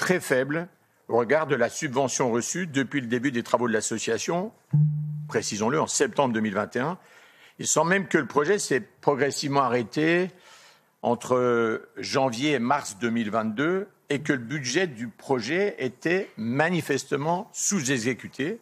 très 0.01 0.19
faible 0.19 0.67
au 1.09 1.19
regard 1.19 1.47
de 1.47 1.55
la 1.55 1.69
subvention 1.69 2.31
reçue 2.33 2.67
depuis 2.67 3.03
le 3.03 3.07
début 3.07 3.33
des 3.33 3.43
travaux 3.43 3.69
de 3.69 3.73
l'association, 3.75 4.51
précisons-le, 5.29 5.79
en 5.79 5.87
septembre 5.87 6.33
2021. 6.33 6.97
Il 7.59 7.67
semble 7.67 7.91
même 7.91 8.09
que 8.09 8.17
le 8.17 8.27
projet 8.27 8.59
s'est 8.59 8.81
progressivement 8.81 9.61
arrêté 9.61 10.31
entre 11.03 11.87
janvier 11.99 12.53
et 12.53 12.59
mars 12.59 12.97
2022 12.99 13.89
et 14.09 14.21
que 14.23 14.33
le 14.33 14.39
budget 14.39 14.87
du 14.87 15.09
projet 15.09 15.77
était 15.79 16.31
manifestement 16.39 17.51
sous-exécuté, 17.53 18.59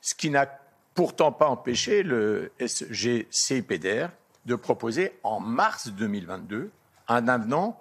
ce 0.00 0.16
qui 0.16 0.30
n'a 0.30 0.46
pourtant 0.94 1.30
pas 1.30 1.46
empêché 1.46 2.02
le 2.02 2.50
SGCPDR 2.58 4.08
de 4.46 4.56
proposer 4.56 5.12
en 5.22 5.38
mars 5.38 5.90
2022 5.92 6.72
un 7.06 7.28
avenant 7.28 7.78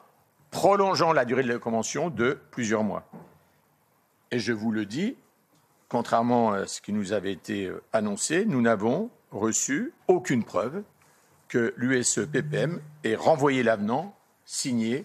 prolongeant 0.56 1.12
la 1.12 1.26
durée 1.26 1.44
de 1.44 1.50
la 1.50 1.60
convention 1.60 2.10
de 2.10 2.40
plusieurs 2.50 2.86
mois. 2.86 3.06
Et 4.32 4.40
je 4.40 4.54
vous 4.54 4.72
le 4.72 4.86
dis, 4.86 5.18
contrairement 5.90 6.54
à 6.54 6.66
ce 6.66 6.80
qui 6.80 6.94
nous 6.94 7.12
avait 7.12 7.34
été 7.34 7.66
euh, 7.66 7.84
annoncé, 7.92 8.46
nous 8.46 8.62
n'avons 8.62 9.10
reçu 9.32 9.92
aucune 10.08 10.46
preuve 10.46 10.84
que 11.50 11.74
l'USE-PPM 11.76 12.80
ait 13.04 13.16
renvoyé 13.16 13.64
l'avenant 13.64 14.16
signé 14.46 15.04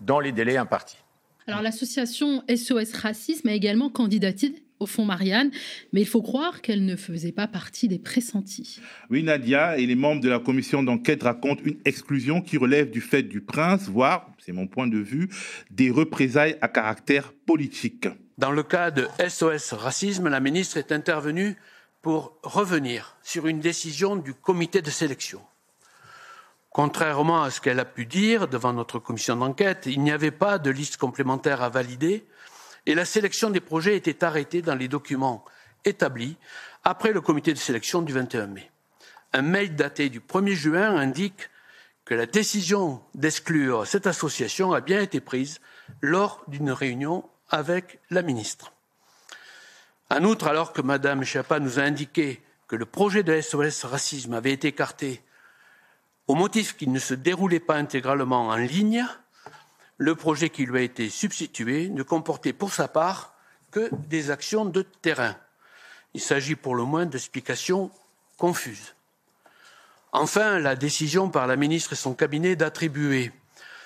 dans 0.00 0.18
les 0.18 0.32
délais 0.32 0.56
impartis. 0.56 0.98
Alors 1.46 1.62
l'association 1.62 2.42
SOS 2.48 2.92
Racisme 2.94 3.46
a 3.48 3.52
également 3.52 3.90
candidaté 3.90 4.64
au 4.80 4.86
fond 4.86 5.04
Marianne, 5.04 5.50
mais 5.92 6.00
il 6.00 6.06
faut 6.06 6.22
croire 6.22 6.60
qu'elle 6.60 6.84
ne 6.84 6.96
faisait 6.96 7.32
pas 7.32 7.46
partie 7.46 7.88
des 7.88 7.98
pressentis. 7.98 8.80
Oui, 9.10 9.22
Nadia 9.22 9.78
et 9.78 9.86
les 9.86 9.94
membres 9.94 10.20
de 10.20 10.28
la 10.28 10.38
commission 10.38 10.82
d'enquête 10.82 11.22
racontent 11.22 11.62
une 11.64 11.78
exclusion 11.84 12.40
qui 12.40 12.56
relève 12.56 12.90
du 12.90 13.00
fait 13.00 13.22
du 13.22 13.40
prince, 13.40 13.88
voire, 13.88 14.30
c'est 14.38 14.52
mon 14.52 14.66
point 14.66 14.86
de 14.86 14.98
vue, 14.98 15.28
des 15.70 15.90
représailles 15.90 16.56
à 16.60 16.68
caractère 16.68 17.32
politique. 17.32 18.08
Dans 18.38 18.52
le 18.52 18.62
cas 18.62 18.90
de 18.90 19.08
SOS 19.26 19.72
Racisme, 19.72 20.28
la 20.28 20.40
ministre 20.40 20.76
est 20.76 20.92
intervenue 20.92 21.56
pour 22.02 22.38
revenir 22.42 23.16
sur 23.22 23.46
une 23.46 23.60
décision 23.60 24.16
du 24.16 24.32
comité 24.32 24.80
de 24.80 24.90
sélection. 24.90 25.40
Contrairement 26.70 27.42
à 27.42 27.50
ce 27.50 27.60
qu'elle 27.60 27.80
a 27.80 27.84
pu 27.84 28.06
dire 28.06 28.46
devant 28.46 28.72
notre 28.72 28.98
commission 28.98 29.34
d'enquête, 29.34 29.86
il 29.86 30.00
n'y 30.00 30.12
avait 30.12 30.30
pas 30.30 30.58
de 30.58 30.70
liste 30.70 30.96
complémentaire 30.96 31.62
à 31.62 31.68
valider 31.68 32.24
et 32.88 32.94
la 32.94 33.04
sélection 33.04 33.50
des 33.50 33.60
projets 33.60 33.96
était 33.96 34.24
arrêtée 34.24 34.62
dans 34.62 34.74
les 34.74 34.88
documents 34.88 35.44
établis 35.84 36.38
après 36.84 37.12
le 37.12 37.20
comité 37.20 37.52
de 37.52 37.58
sélection 37.58 38.00
du 38.00 38.14
21 38.14 38.46
mai. 38.46 38.70
Un 39.34 39.42
mail 39.42 39.76
daté 39.76 40.08
du 40.08 40.20
1er 40.20 40.54
juin 40.54 40.96
indique 40.96 41.50
que 42.06 42.14
la 42.14 42.24
décision 42.24 43.02
d'exclure 43.14 43.86
cette 43.86 44.06
association 44.06 44.72
a 44.72 44.80
bien 44.80 45.02
été 45.02 45.20
prise 45.20 45.60
lors 46.00 46.42
d'une 46.48 46.70
réunion 46.70 47.28
avec 47.50 48.00
la 48.08 48.22
ministre. 48.22 48.72
En 50.10 50.24
outre, 50.24 50.46
alors 50.46 50.72
que 50.72 50.80
Mme 50.80 51.24
Chapa 51.24 51.60
nous 51.60 51.78
a 51.78 51.82
indiqué 51.82 52.40
que 52.68 52.76
le 52.76 52.86
projet 52.86 53.22
de 53.22 53.38
SOS 53.38 53.84
Racisme 53.84 54.32
avait 54.32 54.52
été 54.52 54.68
écarté 54.68 55.22
au 56.26 56.34
motif 56.34 56.74
qu'il 56.74 56.90
ne 56.90 56.98
se 56.98 57.12
déroulait 57.12 57.60
pas 57.60 57.76
intégralement 57.76 58.48
en 58.48 58.56
ligne, 58.56 59.06
le 59.98 60.14
projet 60.14 60.48
qui 60.48 60.64
lui 60.64 60.78
a 60.78 60.82
été 60.82 61.10
substitué 61.10 61.88
ne 61.88 62.02
comportait 62.02 62.52
pour 62.52 62.72
sa 62.72 62.88
part 62.88 63.34
que 63.70 63.90
des 64.08 64.30
actions 64.30 64.64
de 64.64 64.82
terrain. 64.82 65.36
Il 66.14 66.20
s'agit 66.20 66.54
pour 66.54 66.74
le 66.74 66.84
moins 66.84 67.04
d'explications 67.04 67.90
confuses. 68.38 68.94
Enfin, 70.12 70.58
la 70.58 70.76
décision 70.76 71.28
par 71.28 71.46
la 71.46 71.56
ministre 71.56 71.92
et 71.92 71.96
son 71.96 72.14
cabinet 72.14 72.56
d'attribuer, 72.56 73.32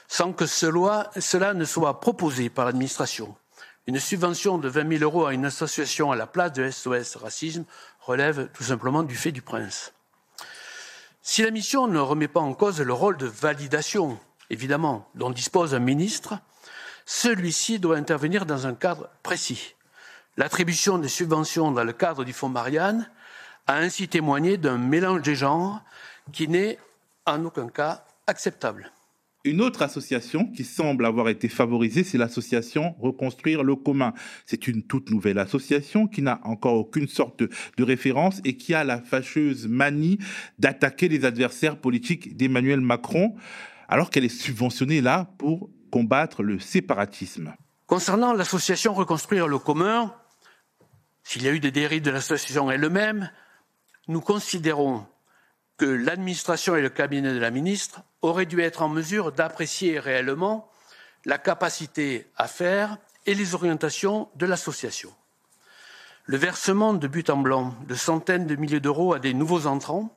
sans 0.07 0.33
que 0.33 0.47
cela 0.47 1.55
ne 1.55 1.65
soit 1.65 1.99
proposé 1.99 2.49
par 2.51 2.67
l'administration, 2.67 3.35
une 3.89 3.99
subvention 3.99 4.59
de 4.59 4.69
20 4.69 4.99
000 4.99 5.03
euros 5.03 5.27
à 5.27 5.35
une 5.35 5.47
association 5.47 6.13
à 6.13 6.17
la 6.17 6.29
place 6.29 6.53
de 6.53 6.71
SOS 6.71 7.17
Racisme 7.17 7.65
relève 8.01 8.49
tout 8.53 8.63
simplement 8.63 9.03
du 9.03 9.17
fait 9.17 9.33
du 9.33 9.43
prince. 9.43 9.93
Si 11.23 11.43
la 11.43 11.51
mission 11.51 11.89
ne 11.89 11.99
remet 11.99 12.29
pas 12.29 12.41
en 12.41 12.55
cause 12.55 12.81
le 12.81 12.93
rôle 12.93 13.17
de 13.17 13.27
validation, 13.27 14.19
évidemment, 14.53 15.09
dont 15.17 15.31
dispose 15.31 15.75
un 15.75 15.81
ministre, 15.81 16.39
celui-ci 17.07 17.81
doit 17.81 17.97
intervenir 17.97 18.47
dans 18.47 18.67
un 18.69 18.75
cadre 18.75 19.09
précis. 19.25 19.75
L'attribution 20.37 20.99
des 20.99 21.09
subventions 21.09 21.73
dans 21.73 21.85
le 21.85 21.93
cadre 21.93 22.25
du 22.25 22.33
Fonds 22.33 22.49
Marianne 22.49 23.09
a 23.67 23.77
ainsi 23.77 24.09
témoigné 24.09 24.59
d'un 24.59 24.79
mélange 24.79 25.23
des 25.23 25.35
genres 25.35 25.83
qui 26.33 26.47
n'est 26.49 26.79
en 27.27 27.45
aucun 27.45 27.69
cas 27.69 28.05
acceptable. 28.27 28.93
Une 29.45 29.61
autre 29.61 29.83
association 29.83 30.47
qui 30.47 30.63
semble 30.63 31.05
avoir 31.05 31.29
été 31.29 31.49
favorisée, 31.49 32.05
c'est 32.05 32.19
l'association 32.19 32.95
Reconstruire 33.01 33.65
le 33.65 33.75
commun. 33.75 34.15
C'est 34.47 34.69
une 34.69 34.85
toute 34.85 35.11
nouvelle 35.11 35.39
association 35.39 36.07
qui 36.07 36.23
n'a 36.23 36.41
encore 36.45 36.75
aucune 36.75 37.09
sorte 37.09 37.43
de 37.43 37.83
référence 37.83 38.41
et 38.45 38.57
qui 38.57 38.73
a 38.73 38.85
la 38.85 39.01
fâcheuse 39.01 39.67
manie 39.67 40.19
d'attaquer 40.61 41.09
les 41.09 41.25
adversaires 41.25 41.77
politiques 41.77 42.37
d'Emmanuel 42.37 42.81
Macron, 42.81 43.35
alors 43.93 44.09
qu'elle 44.09 44.25
est 44.25 44.31
subventionnée 44.31 45.03
là 45.03 45.29
pour 45.37 45.69
combattre 45.91 46.43
le 46.43 46.59
séparatisme. 46.59 47.55
Concernant 47.87 48.33
l'association 48.33 48.95
Reconstruire 48.95 49.49
le 49.49 49.59
commun, 49.59 50.15
s'il 51.25 51.43
y 51.43 51.49
a 51.49 51.53
eu 51.53 51.61
des 51.61 51.73
dérives 51.73 52.01
de 52.01 52.11
l'association 52.11 52.71
elle-même, 52.71 53.31
nous 54.09 54.23
considérons 54.23 55.07
que 55.77 55.85
l'administration 55.85 56.75
et 56.75 56.81
le 56.81 56.89
cabinet 56.89 57.35
de 57.35 57.39
la 57.39 57.51
ministre 57.51 58.01
auraient 58.23 58.47
dû 58.47 58.63
être 58.63 58.81
en 58.81 58.89
mesure 58.89 59.31
d'apprécier 59.31 59.99
réellement 59.99 60.71
la 61.27 61.37
capacité 61.37 62.31
à 62.39 62.49
faire 62.49 62.97
et 63.27 63.35
les 63.35 63.55
orientations 63.55 64.31
de 64.37 64.47
l'association. 64.47 65.13
Le 66.25 66.39
versement 66.39 66.95
de 66.95 67.09
but 67.09 67.29
en 67.29 67.37
blanc 67.37 67.75
de 67.87 67.95
centaines 67.95 68.47
de 68.47 68.57
milliers 68.57 68.81
d'euros 68.81 69.13
à 69.13 69.19
des 69.19 69.35
nouveaux 69.35 69.67
entrants, 69.67 70.17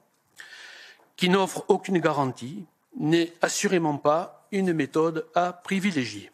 qui 1.18 1.28
n'offrent 1.28 1.66
aucune 1.68 2.00
garantie, 2.00 2.66
n'est 2.98 3.34
assurément 3.42 3.98
pas 3.98 4.48
une 4.52 4.74
méthode 4.74 5.26
à 5.36 5.54
privilégier. 5.54 6.32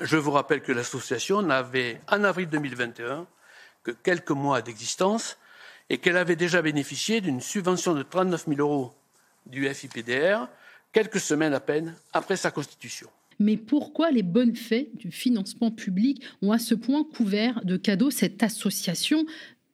Je 0.00 0.16
vous 0.16 0.30
rappelle 0.30 0.62
que 0.62 0.72
l'association 0.72 1.42
n'avait, 1.42 2.00
en 2.10 2.24
avril 2.24 2.48
2021, 2.48 3.26
que 3.82 3.90
quelques 3.90 4.30
mois 4.30 4.62
d'existence 4.62 5.36
et 5.88 5.98
qu'elle 5.98 6.16
avait 6.16 6.36
déjà 6.36 6.62
bénéficié 6.62 7.20
d'une 7.20 7.40
subvention 7.40 7.94
de 7.94 8.02
39 8.02 8.46
000 8.48 8.60
euros 8.60 8.94
du 9.46 9.68
FIPDR 9.68 10.48
quelques 10.92 11.20
semaines 11.20 11.54
à 11.54 11.60
peine 11.60 11.94
après 12.12 12.36
sa 12.36 12.50
constitution. 12.50 13.08
Mais 13.38 13.56
pourquoi 13.56 14.10
les 14.10 14.22
bonnes 14.22 14.56
faits 14.56 14.94
du 14.96 15.10
financement 15.10 15.70
public 15.70 16.22
ont 16.42 16.52
à 16.52 16.58
ce 16.58 16.74
point 16.74 17.04
couvert 17.04 17.64
de 17.64 17.76
cadeaux 17.76 18.10
cette 18.10 18.42
association? 18.42 19.24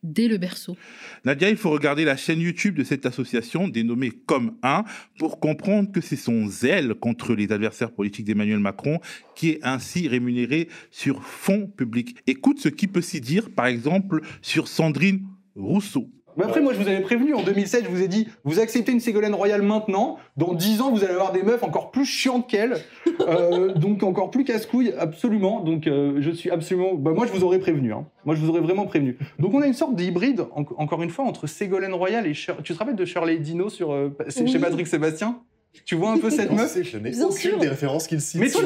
Dès 0.06 0.28
le 0.28 0.38
berceau 0.38 0.76
Nadia, 1.24 1.50
il 1.50 1.56
faut 1.56 1.70
regarder 1.70 2.04
la 2.04 2.16
chaîne 2.16 2.40
YouTube 2.40 2.76
de 2.76 2.84
cette 2.84 3.06
association 3.06 3.68
dénommée 3.68 4.10
Comme 4.10 4.56
1 4.62 4.84
pour 5.18 5.40
comprendre 5.40 5.90
que 5.92 6.00
c'est 6.00 6.16
son 6.16 6.46
zèle 6.46 6.94
contre 6.94 7.34
les 7.34 7.50
adversaires 7.52 7.90
politiques 7.90 8.24
d'Emmanuel 8.24 8.60
Macron 8.60 9.00
qui 9.34 9.50
est 9.50 9.60
ainsi 9.62 10.08
rémunéré 10.08 10.68
sur 10.90 11.22
fonds 11.22 11.66
publics. 11.66 12.16
Écoute 12.26 12.60
ce 12.60 12.68
qui 12.68 12.86
peut 12.86 13.02
s'y 13.02 13.20
dire, 13.20 13.50
par 13.50 13.66
exemple, 13.66 14.22
sur 14.42 14.68
Sandrine 14.68 15.26
Rousseau. 15.54 16.08
Mais 16.36 16.44
après, 16.44 16.60
moi, 16.60 16.72
je 16.72 16.78
vous 16.78 16.88
avais 16.88 17.00
prévenu 17.00 17.34
en 17.34 17.42
2007, 17.42 17.84
je 17.84 17.88
vous 17.88 18.02
ai 18.02 18.08
dit, 18.08 18.28
vous 18.44 18.60
acceptez 18.60 18.92
une 18.92 19.00
Ségolène 19.00 19.34
Royal 19.34 19.62
maintenant, 19.62 20.18
dans 20.36 20.54
10 20.54 20.80
ans, 20.82 20.90
vous 20.90 21.02
allez 21.04 21.14
avoir 21.14 21.32
des 21.32 21.42
meufs 21.42 21.62
encore 21.62 21.90
plus 21.90 22.04
chiantes 22.04 22.48
qu'elle, 22.48 22.76
euh, 23.20 23.72
donc 23.74 24.02
encore 24.02 24.30
plus 24.30 24.44
casse-couilles, 24.44 24.92
absolument. 24.98 25.60
Donc, 25.60 25.86
euh, 25.86 26.16
je 26.20 26.30
suis 26.30 26.50
absolument. 26.50 26.94
Bah, 26.94 27.12
moi, 27.12 27.26
je 27.26 27.32
vous 27.32 27.44
aurais 27.44 27.58
prévenu. 27.58 27.92
Hein. 27.92 28.06
Moi, 28.24 28.34
je 28.34 28.40
vous 28.40 28.50
aurais 28.50 28.60
vraiment 28.60 28.86
prévenu. 28.86 29.16
Donc, 29.38 29.54
on 29.54 29.62
a 29.62 29.66
une 29.66 29.74
sorte 29.74 29.94
d'hybride, 29.94 30.44
encore 30.76 31.02
une 31.02 31.10
fois, 31.10 31.24
entre 31.24 31.46
Ségolène 31.46 31.94
Royal 31.94 32.26
et. 32.26 32.32
Tu 32.32 32.74
te 32.74 32.78
rappelles 32.78 32.96
de 32.96 33.04
Shirley 33.04 33.38
Dino 33.38 33.68
sur, 33.68 33.92
euh, 33.92 34.10
chez 34.28 34.58
Patrick 34.58 34.86
Sébastien? 34.86 35.40
Tu 35.84 35.94
vois 35.94 36.10
un 36.10 36.18
peu 36.18 36.30
cette 36.30 36.50
meuf 36.50 36.76
Je 36.82 36.98
n'ai 36.98 37.22
aucune 37.22 37.58
des 37.58 37.68
références 37.68 38.06
qu'il 38.06 38.20
cite. 38.20 38.40
Mais, 38.40 38.50
toi, 38.50 38.62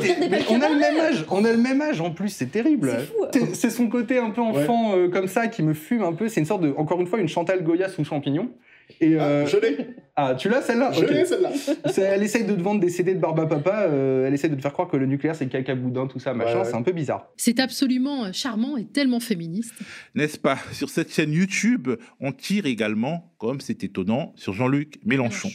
on 0.51 0.61
a 0.61 0.69
le 0.69 0.79
même 0.79 0.97
âge, 0.99 1.25
on 1.31 1.45
a 1.45 1.51
le 1.51 1.59
même 1.59 1.81
âge 1.81 2.01
en 2.01 2.11
plus, 2.11 2.29
c'est 2.29 2.51
terrible. 2.51 2.97
C'est 3.55 3.71
son 3.71 3.89
côté 3.89 4.19
un 4.19 4.31
peu 4.31 4.41
enfant 4.41 4.97
euh, 4.97 5.09
comme 5.09 5.29
ça 5.29 5.49
qui 5.49 5.63
me 5.63 5.75
fume 5.75 6.03
un 6.03 6.13
peu. 6.13 6.29
C'est 6.29 6.41
une 6.41 6.47
sorte 6.47 6.63
de, 6.63 6.73
encore 6.77 7.01
une 7.01 7.07
fois, 7.07 7.19
une 7.19 7.29
Chantal 7.29 7.63
Goya 7.63 7.89
sous 7.89 8.05
champignon. 8.05 8.51
Et 9.01 9.17
ah, 9.19 9.25
euh... 9.25 9.47
je 9.47 9.57
l'ai. 9.57 9.77
Ah, 10.23 10.35
tu 10.35 10.51
l'as 10.51 10.61
celle-là 10.61 10.93
Je 10.93 11.05
l'ai 11.05 11.25
celle-là. 11.25 11.51
elle 11.97 12.23
essaye 12.23 12.45
de 12.45 12.55
te 12.55 12.61
vendre 12.61 12.81
des 12.81 12.91
CD 12.91 13.15
de 13.15 13.21
Barba 13.21 13.47
Papa, 13.47 13.85
euh, 13.89 14.27
elle 14.27 14.35
essaye 14.35 14.51
de 14.51 14.55
te 14.55 14.61
faire 14.61 14.73
croire 14.73 14.89
que 14.89 14.99
le 14.99 15.07
nucléaire 15.07 15.35
c'est 15.35 15.47
caca 15.47 15.75
boudin, 15.75 16.07
tout 16.07 16.19
ça, 16.19 16.35
machin, 16.35 16.63
c'est 16.65 16.75
un 16.75 16.83
peu 16.83 16.93
bizarre. 16.93 17.29
C'est 17.39 17.59
absolument 17.59 18.27
euh, 18.27 18.29
charmant 18.33 18.77
et 18.77 18.85
tellement 18.85 19.21
féministe. 19.21 19.73
N'est-ce 20.15 20.39
pas? 20.39 20.59
Sur 20.73 20.91
cette 20.91 21.13
chaîne 21.13 21.33
YouTube, 21.33 21.89
on 22.21 22.33
tire 22.33 22.67
également, 22.67 23.33
comme 23.39 23.61
c'est 23.61 23.83
étonnant, 23.83 24.33
sur 24.37 24.53
Jean-Luc 24.53 25.01
Mélenchon. 25.07 25.49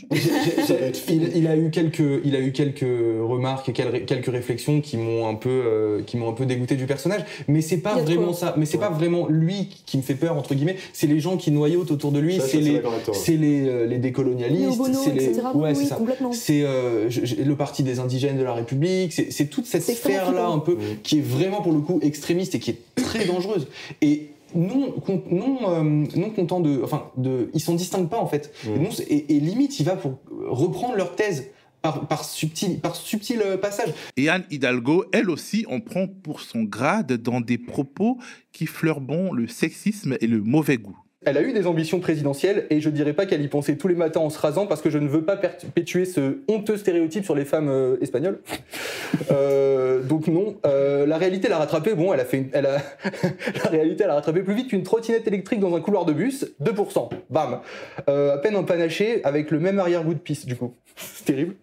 il, 1.09 1.47
a 1.47 1.55
eu 1.55 1.69
quelques, 1.69 2.21
il 2.23 2.35
a 2.35 2.39
eu 2.39 2.51
quelques 2.51 2.79
remarques 2.81 3.69
et 3.69 3.73
quelques 3.73 4.31
réflexions 4.31 4.81
qui 4.81 4.97
m'ont 4.97 5.27
un 5.27 5.35
peu, 5.35 5.49
euh, 5.49 6.01
qui 6.01 6.17
m'ont 6.17 6.29
un 6.29 6.33
peu 6.33 6.47
dégoûté 6.47 6.75
du 6.75 6.87
personnage, 6.87 7.21
mais 7.47 7.61
c'est 7.61 7.81
pas 7.81 7.97
vraiment 7.97 8.33
ça. 8.33 8.55
Mais 8.57 8.65
c'est 8.65 8.79
pas 8.79 8.89
vraiment 8.89 9.27
lui 9.29 9.69
qui 9.85 9.97
me 9.97 10.01
fait 10.01 10.15
peur 10.15 10.37
entre 10.37 10.55
guillemets. 10.55 10.77
C'est 10.91 11.07
les 11.07 11.19
gens 11.19 11.37
qui 11.37 11.51
noyautent 11.51 11.91
autour 11.91 12.11
de 12.11 12.19
lui. 12.19 12.39
C'est 12.39 12.61
les, 12.61 12.81
c'est 13.13 13.37
les, 13.37 13.85
les 13.85 13.97
décolonialistes. 13.99 14.54
C'est 14.93 15.11
les, 15.11 15.39
ouais, 15.55 15.75
c'est 15.75 15.85
ça. 15.85 15.97
C'est 16.31 16.61
euh, 16.63 17.09
le 17.09 17.55
parti 17.55 17.83
des 17.83 17.99
indigènes 17.99 18.37
de 18.37 18.43
la 18.43 18.53
République. 18.53 19.13
C'est 19.13 19.45
toute 19.47 19.65
cette 19.65 19.83
sphère 19.83 20.31
là 20.31 20.47
un 20.47 20.59
peu 20.59 20.77
qui 21.03 21.19
est 21.19 21.25
vraiment 21.25 21.61
pour 21.61 21.73
le 21.73 21.79
coup 21.79 21.99
extrémiste 22.01 22.55
et 22.55 22.59
qui 22.59 22.71
est 22.71 22.79
très 22.95 23.25
dangereuse. 23.25 23.67
Et 24.01 24.29
non, 24.55 24.93
non, 25.31 25.57
euh, 25.67 25.83
non 26.15 26.29
content 26.29 26.61
de, 26.61 26.81
enfin, 26.83 27.11
de, 27.17 27.49
ils 27.53 27.59
s'en 27.59 27.75
distinguent 27.75 28.09
pas 28.09 28.19
en 28.19 28.27
fait. 28.27 28.53
Et, 29.09 29.35
et, 29.35 29.39
limite, 29.39 29.79
il 29.79 29.85
va 29.85 29.95
pour 29.95 30.19
reprendre 30.47 30.95
leur 30.95 31.15
thèse 31.15 31.45
par, 31.81 32.07
par, 32.07 32.23
subtil, 32.23 32.79
par 32.79 32.95
subtil 32.95 33.41
euh, 33.41 33.57
passage. 33.57 33.93
Et 34.17 34.29
Anne 34.29 34.45
Hidalgo, 34.49 35.05
elle 35.11 35.29
aussi, 35.29 35.65
on 35.69 35.81
prend 35.81 36.07
pour 36.07 36.41
son 36.41 36.63
grade 36.63 37.13
dans 37.13 37.41
des 37.41 37.57
propos 37.57 38.17
qui 38.51 38.65
fleurent 38.65 39.01
bon 39.01 39.33
le 39.33 39.47
sexisme 39.47 40.17
et 40.19 40.27
le 40.27 40.41
mauvais 40.41 40.77
goût. 40.77 40.97
Elle 41.25 41.37
a 41.37 41.41
eu 41.41 41.53
des 41.53 41.65
ambitions 41.65 41.99
présidentielles 41.99 42.67
et 42.69 42.79
je 42.79 42.89
dirais 42.89 43.13
pas 43.13 43.25
qu'elle 43.25 43.41
y 43.41 43.47
pensait 43.47 43.75
tous 43.75 43.87
les 43.87 43.95
matins 43.95 44.19
en 44.19 44.29
se 44.29 44.37
rasant 44.37 44.67
parce 44.67 44.81
que 44.81 44.91
je 44.91 44.99
ne 44.99 45.07
veux 45.07 45.23
pas 45.23 45.35
perpétuer 45.35 46.05
ce 46.05 46.37
honteux 46.47 46.77
stéréotype 46.77 47.25
sur 47.25 47.33
les 47.33 47.45
femmes 47.45 47.69
euh, 47.69 47.97
espagnoles. 48.01 48.39
euh, 49.31 50.03
donc 50.03 50.27
non, 50.27 50.57
euh, 50.65 51.07
la 51.07 51.17
réalité 51.17 51.47
l'a 51.47 51.57
rattrapé. 51.57 51.95
Bon, 51.95 52.13
elle 52.13 52.19
a 52.19 52.25
fait, 52.25 52.45
la 52.53 53.69
réalité 53.69 54.03
elle 54.03 54.11
a 54.11 54.15
rattrapé 54.15 54.41
plus 54.43 54.53
vite 54.53 54.67
qu'une 54.67 54.83
trottinette 54.83 55.27
électrique 55.27 55.59
dans 55.59 55.75
un 55.75 55.81
couloir 55.81 56.05
de 56.05 56.13
bus. 56.13 56.45
2%, 56.63 57.09
bam. 57.29 57.59
À 58.07 58.37
peine 58.37 58.55
empanaché 58.55 59.23
avec 59.23 59.49
le 59.49 59.59
même 59.59 59.79
arrière-goût 59.79 60.13
de 60.13 60.19
pisse 60.19 60.45
du 60.45 60.55
coup. 60.55 60.75
C'est 60.95 61.25
terrible. 61.25 61.55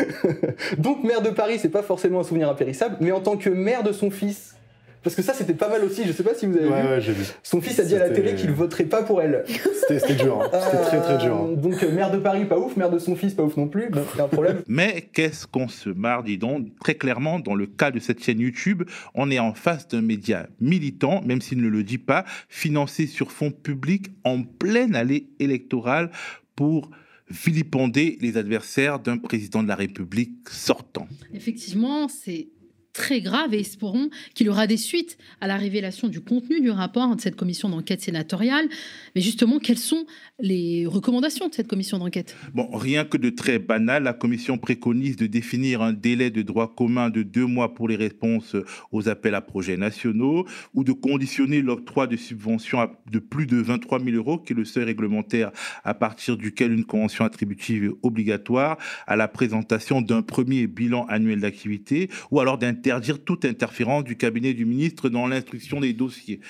donc 0.78 1.02
maire 1.04 1.22
de 1.22 1.30
Paris, 1.30 1.58
c'est 1.58 1.68
pas 1.68 1.82
forcément 1.82 2.20
un 2.20 2.24
souvenir 2.24 2.48
impérissable, 2.48 2.96
mais 3.00 3.12
en 3.12 3.20
tant 3.20 3.36
que 3.36 3.50
maire 3.50 3.82
de 3.82 3.92
son 3.92 4.10
fils 4.10 4.56
parce 5.02 5.16
que 5.16 5.22
ça, 5.22 5.34
c'était 5.34 5.54
pas 5.54 5.68
mal 5.68 5.82
aussi. 5.84 6.04
Je 6.06 6.12
sais 6.12 6.22
pas 6.22 6.34
si 6.34 6.46
vous 6.46 6.56
avez 6.56 6.68
ouais, 6.68 7.00
vu. 7.00 7.12
vu. 7.12 7.24
Son 7.42 7.60
fils 7.60 7.78
a 7.80 7.84
dit 7.84 7.94
à 7.96 7.98
la 7.98 8.10
télé 8.10 8.34
qu'il 8.34 8.50
voterait 8.52 8.84
pas 8.84 9.02
pour 9.02 9.20
elle. 9.20 9.44
C'était 9.88 10.14
dur. 10.14 10.40
Hein. 10.40 10.58
C'était 10.64 10.82
très 10.82 11.00
très 11.00 11.18
dur. 11.18 11.36
Hein. 11.36 11.54
Donc, 11.56 11.82
euh, 11.82 11.92
maire 11.92 12.10
de 12.10 12.18
Paris, 12.18 12.44
pas 12.44 12.58
ouf. 12.58 12.76
Maire 12.76 12.90
de 12.90 12.98
son 12.98 13.16
fils, 13.16 13.34
pas 13.34 13.42
ouf 13.42 13.56
non 13.56 13.68
plus. 13.68 13.90
Bon, 13.90 14.02
a 14.18 14.22
un 14.22 14.28
problème. 14.28 14.62
Mais 14.68 15.08
qu'est-ce 15.12 15.46
qu'on 15.46 15.68
se 15.68 15.90
marre, 15.90 16.22
dis 16.22 16.38
donc 16.38 16.68
Très 16.80 16.94
clairement, 16.94 17.40
dans 17.40 17.54
le 17.54 17.66
cas 17.66 17.90
de 17.90 17.98
cette 17.98 18.22
chaîne 18.22 18.40
YouTube, 18.40 18.84
on 19.14 19.30
est 19.30 19.38
en 19.38 19.54
face 19.54 19.88
d'un 19.88 20.02
média 20.02 20.46
militant, 20.60 21.22
même 21.22 21.40
s'il 21.40 21.60
ne 21.60 21.68
le 21.68 21.82
dit 21.82 21.98
pas, 21.98 22.24
financé 22.48 23.06
sur 23.06 23.32
fonds 23.32 23.50
publics 23.50 24.06
en 24.24 24.42
pleine 24.42 24.94
allée 24.94 25.28
électorale 25.40 26.10
pour 26.54 26.90
vilipender 27.28 28.18
les 28.20 28.36
adversaires 28.36 28.98
d'un 28.98 29.18
président 29.18 29.62
de 29.62 29.68
la 29.68 29.74
République 29.74 30.48
sortant. 30.48 31.08
Effectivement, 31.32 32.08
c'est 32.08 32.48
très 32.92 33.20
grave 33.20 33.54
et 33.54 33.60
espérons 33.60 34.10
qu'il 34.34 34.46
y 34.46 34.50
aura 34.50 34.66
des 34.66 34.76
suites 34.76 35.18
à 35.40 35.46
la 35.46 35.56
révélation 35.56 36.08
du 36.08 36.20
contenu 36.20 36.60
du 36.60 36.70
rapport 36.70 37.14
de 37.16 37.20
cette 37.20 37.36
commission 37.36 37.68
d'enquête 37.68 38.00
sénatoriale. 38.00 38.68
Mais 39.14 39.20
justement, 39.20 39.58
quelles 39.58 39.78
sont 39.78 40.06
les 40.38 40.86
recommandations 40.86 41.48
de 41.48 41.54
cette 41.54 41.68
commission 41.68 41.98
d'enquête? 41.98 42.36
Bon, 42.54 42.68
rien 42.72 43.04
que 43.04 43.16
de 43.16 43.30
très 43.30 43.58
banal, 43.58 44.02
la 44.02 44.12
commission 44.12 44.58
préconise 44.58 45.16
de 45.16 45.26
définir 45.26 45.82
un 45.82 45.92
délai 45.92 46.30
de 46.30 46.42
droit 46.42 46.74
commun 46.74 47.10
de 47.10 47.22
deux 47.22 47.46
mois 47.46 47.74
pour 47.74 47.88
les 47.88 47.96
réponses 47.96 48.56
aux 48.90 49.08
appels 49.08 49.34
à 49.34 49.40
projets 49.40 49.76
nationaux 49.76 50.46
ou 50.74 50.84
de 50.84 50.92
conditionner 50.92 51.62
l'octroi 51.62 52.06
de 52.06 52.16
subventions 52.16 52.90
de 53.10 53.18
plus 53.18 53.46
de 53.46 53.56
23 53.56 54.02
000 54.02 54.16
euros, 54.16 54.38
qui 54.38 54.52
est 54.52 54.56
le 54.56 54.64
seuil 54.64 54.84
réglementaire 54.84 55.50
à 55.84 55.94
partir 55.94 56.36
duquel 56.36 56.72
une 56.72 56.84
convention 56.84 57.24
attributive 57.24 57.84
est 57.84 57.92
obligatoire, 58.02 58.76
à 59.06 59.16
la 59.16 59.28
présentation 59.28 60.02
d'un 60.02 60.22
premier 60.22 60.66
bilan 60.66 61.06
annuel 61.08 61.40
d'activité 61.40 62.10
ou 62.30 62.40
alors 62.40 62.58
d'un 62.58 62.74
interdire 62.82 63.22
toute 63.22 63.44
interférence 63.44 64.02
du 64.02 64.16
cabinet 64.16 64.54
du 64.54 64.64
ministre 64.64 65.08
dans 65.08 65.28
l'instruction 65.28 65.78
des 65.78 65.92
dossiers. 65.92 66.40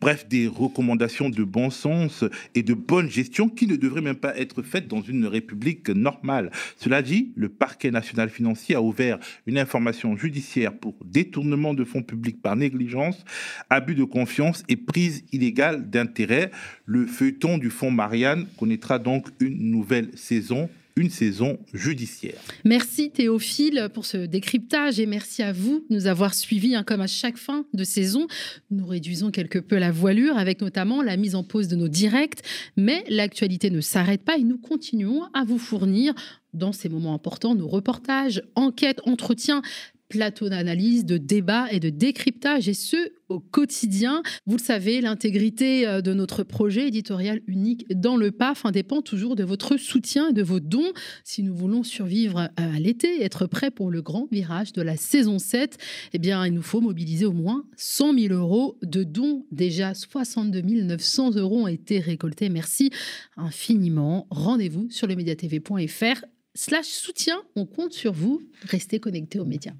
Bref, 0.00 0.26
des 0.26 0.46
recommandations 0.48 1.28
de 1.28 1.44
bon 1.44 1.68
sens 1.68 2.24
et 2.54 2.62
de 2.62 2.72
bonne 2.72 3.10
gestion 3.10 3.50
qui 3.50 3.66
ne 3.66 3.76
devraient 3.76 4.00
même 4.00 4.16
pas 4.16 4.34
être 4.36 4.62
faites 4.62 4.88
dans 4.88 5.02
une 5.02 5.26
république 5.26 5.90
normale. 5.90 6.50
Cela 6.78 7.02
dit, 7.02 7.32
le 7.36 7.50
parquet 7.50 7.90
national 7.90 8.30
financier 8.30 8.74
a 8.74 8.82
ouvert 8.82 9.18
une 9.46 9.58
information 9.58 10.16
judiciaire 10.16 10.72
pour 10.72 10.94
détournement 11.04 11.74
de 11.74 11.84
fonds 11.84 12.02
publics 12.02 12.40
par 12.40 12.56
négligence, 12.56 13.24
abus 13.68 13.94
de 13.94 14.04
confiance 14.04 14.64
et 14.70 14.76
prise 14.76 15.22
illégale 15.32 15.90
d'intérêt. 15.90 16.50
Le 16.86 17.06
feuilleton 17.06 17.58
du 17.58 17.68
fonds 17.68 17.90
Marianne 17.90 18.46
connaîtra 18.58 18.98
donc 18.98 19.28
une 19.38 19.70
nouvelle 19.70 20.10
saison 20.16 20.70
une 20.96 21.10
saison 21.10 21.58
judiciaire. 21.72 22.38
Merci 22.64 23.10
Théophile 23.10 23.88
pour 23.92 24.06
ce 24.06 24.18
décryptage 24.18 25.00
et 25.00 25.06
merci 25.06 25.42
à 25.42 25.52
vous 25.52 25.84
de 25.90 25.94
nous 25.94 26.06
avoir 26.06 26.34
suivis 26.34 26.76
hein, 26.76 26.84
comme 26.84 27.00
à 27.00 27.08
chaque 27.08 27.36
fin 27.36 27.66
de 27.74 27.84
saison. 27.84 28.28
Nous 28.70 28.86
réduisons 28.86 29.30
quelque 29.30 29.58
peu 29.58 29.76
la 29.76 29.90
voilure 29.90 30.38
avec 30.38 30.60
notamment 30.60 31.02
la 31.02 31.16
mise 31.16 31.34
en 31.34 31.42
pause 31.42 31.66
de 31.66 31.74
nos 31.74 31.88
directs, 31.88 32.42
mais 32.76 33.04
l'actualité 33.08 33.70
ne 33.70 33.80
s'arrête 33.80 34.22
pas 34.22 34.38
et 34.38 34.44
nous 34.44 34.58
continuons 34.58 35.24
à 35.34 35.44
vous 35.44 35.58
fournir 35.58 36.14
dans 36.52 36.72
ces 36.72 36.88
moments 36.88 37.14
importants 37.14 37.56
nos 37.56 37.66
reportages, 37.66 38.42
enquêtes, 38.54 39.00
entretiens, 39.04 39.62
plateau 40.08 40.48
d'analyse, 40.48 41.04
de 41.04 41.18
débat 41.18 41.66
et 41.72 41.80
de 41.80 41.90
décryptage, 41.90 42.68
et 42.68 42.74
ce, 42.74 42.96
au 43.28 43.40
quotidien. 43.40 44.22
Vous 44.46 44.56
le 44.56 44.62
savez, 44.62 45.00
l'intégrité 45.00 45.86
euh, 45.86 46.00
de 46.00 46.14
notre 46.14 46.42
projet 46.42 46.88
éditorial 46.88 47.40
unique 47.46 47.86
dans 47.90 48.16
le 48.16 48.30
PAF 48.30 48.64
dépend 48.72 49.02
toujours 49.02 49.36
de 49.36 49.44
votre 49.44 49.76
soutien 49.76 50.28
et 50.30 50.32
de 50.32 50.42
vos 50.42 50.60
dons. 50.60 50.92
Si 51.24 51.42
nous 51.42 51.54
voulons 51.54 51.82
survivre 51.82 52.40
euh, 52.40 52.74
à 52.74 52.78
l'été 52.78 53.22
être 53.22 53.46
prêts 53.46 53.70
pour 53.70 53.90
le 53.90 54.02
grand 54.02 54.28
virage 54.30 54.72
de 54.72 54.82
la 54.82 54.96
saison 54.96 55.38
7, 55.38 55.78
eh 56.12 56.18
bien, 56.18 56.44
il 56.46 56.52
nous 56.52 56.62
faut 56.62 56.80
mobiliser 56.80 57.26
au 57.26 57.32
moins 57.32 57.64
100 57.76 58.18
000 58.18 58.34
euros 58.34 58.78
de 58.82 59.04
dons. 59.04 59.46
Déjà, 59.52 59.94
62 59.94 60.62
900 60.62 61.36
euros 61.36 61.62
ont 61.62 61.68
été 61.68 61.98
récoltés. 61.98 62.48
Merci 62.48 62.90
infiniment. 63.36 64.26
Rendez-vous 64.30 64.88
sur 64.90 65.06
le 65.06 65.16
mediatv.fr 65.16 66.24
slash 66.54 66.86
soutien. 66.86 67.40
On 67.56 67.66
compte 67.66 67.92
sur 67.92 68.12
vous. 68.12 68.42
Restez 68.62 69.00
connectés 69.00 69.38
aux 69.38 69.44
médias. 69.44 69.74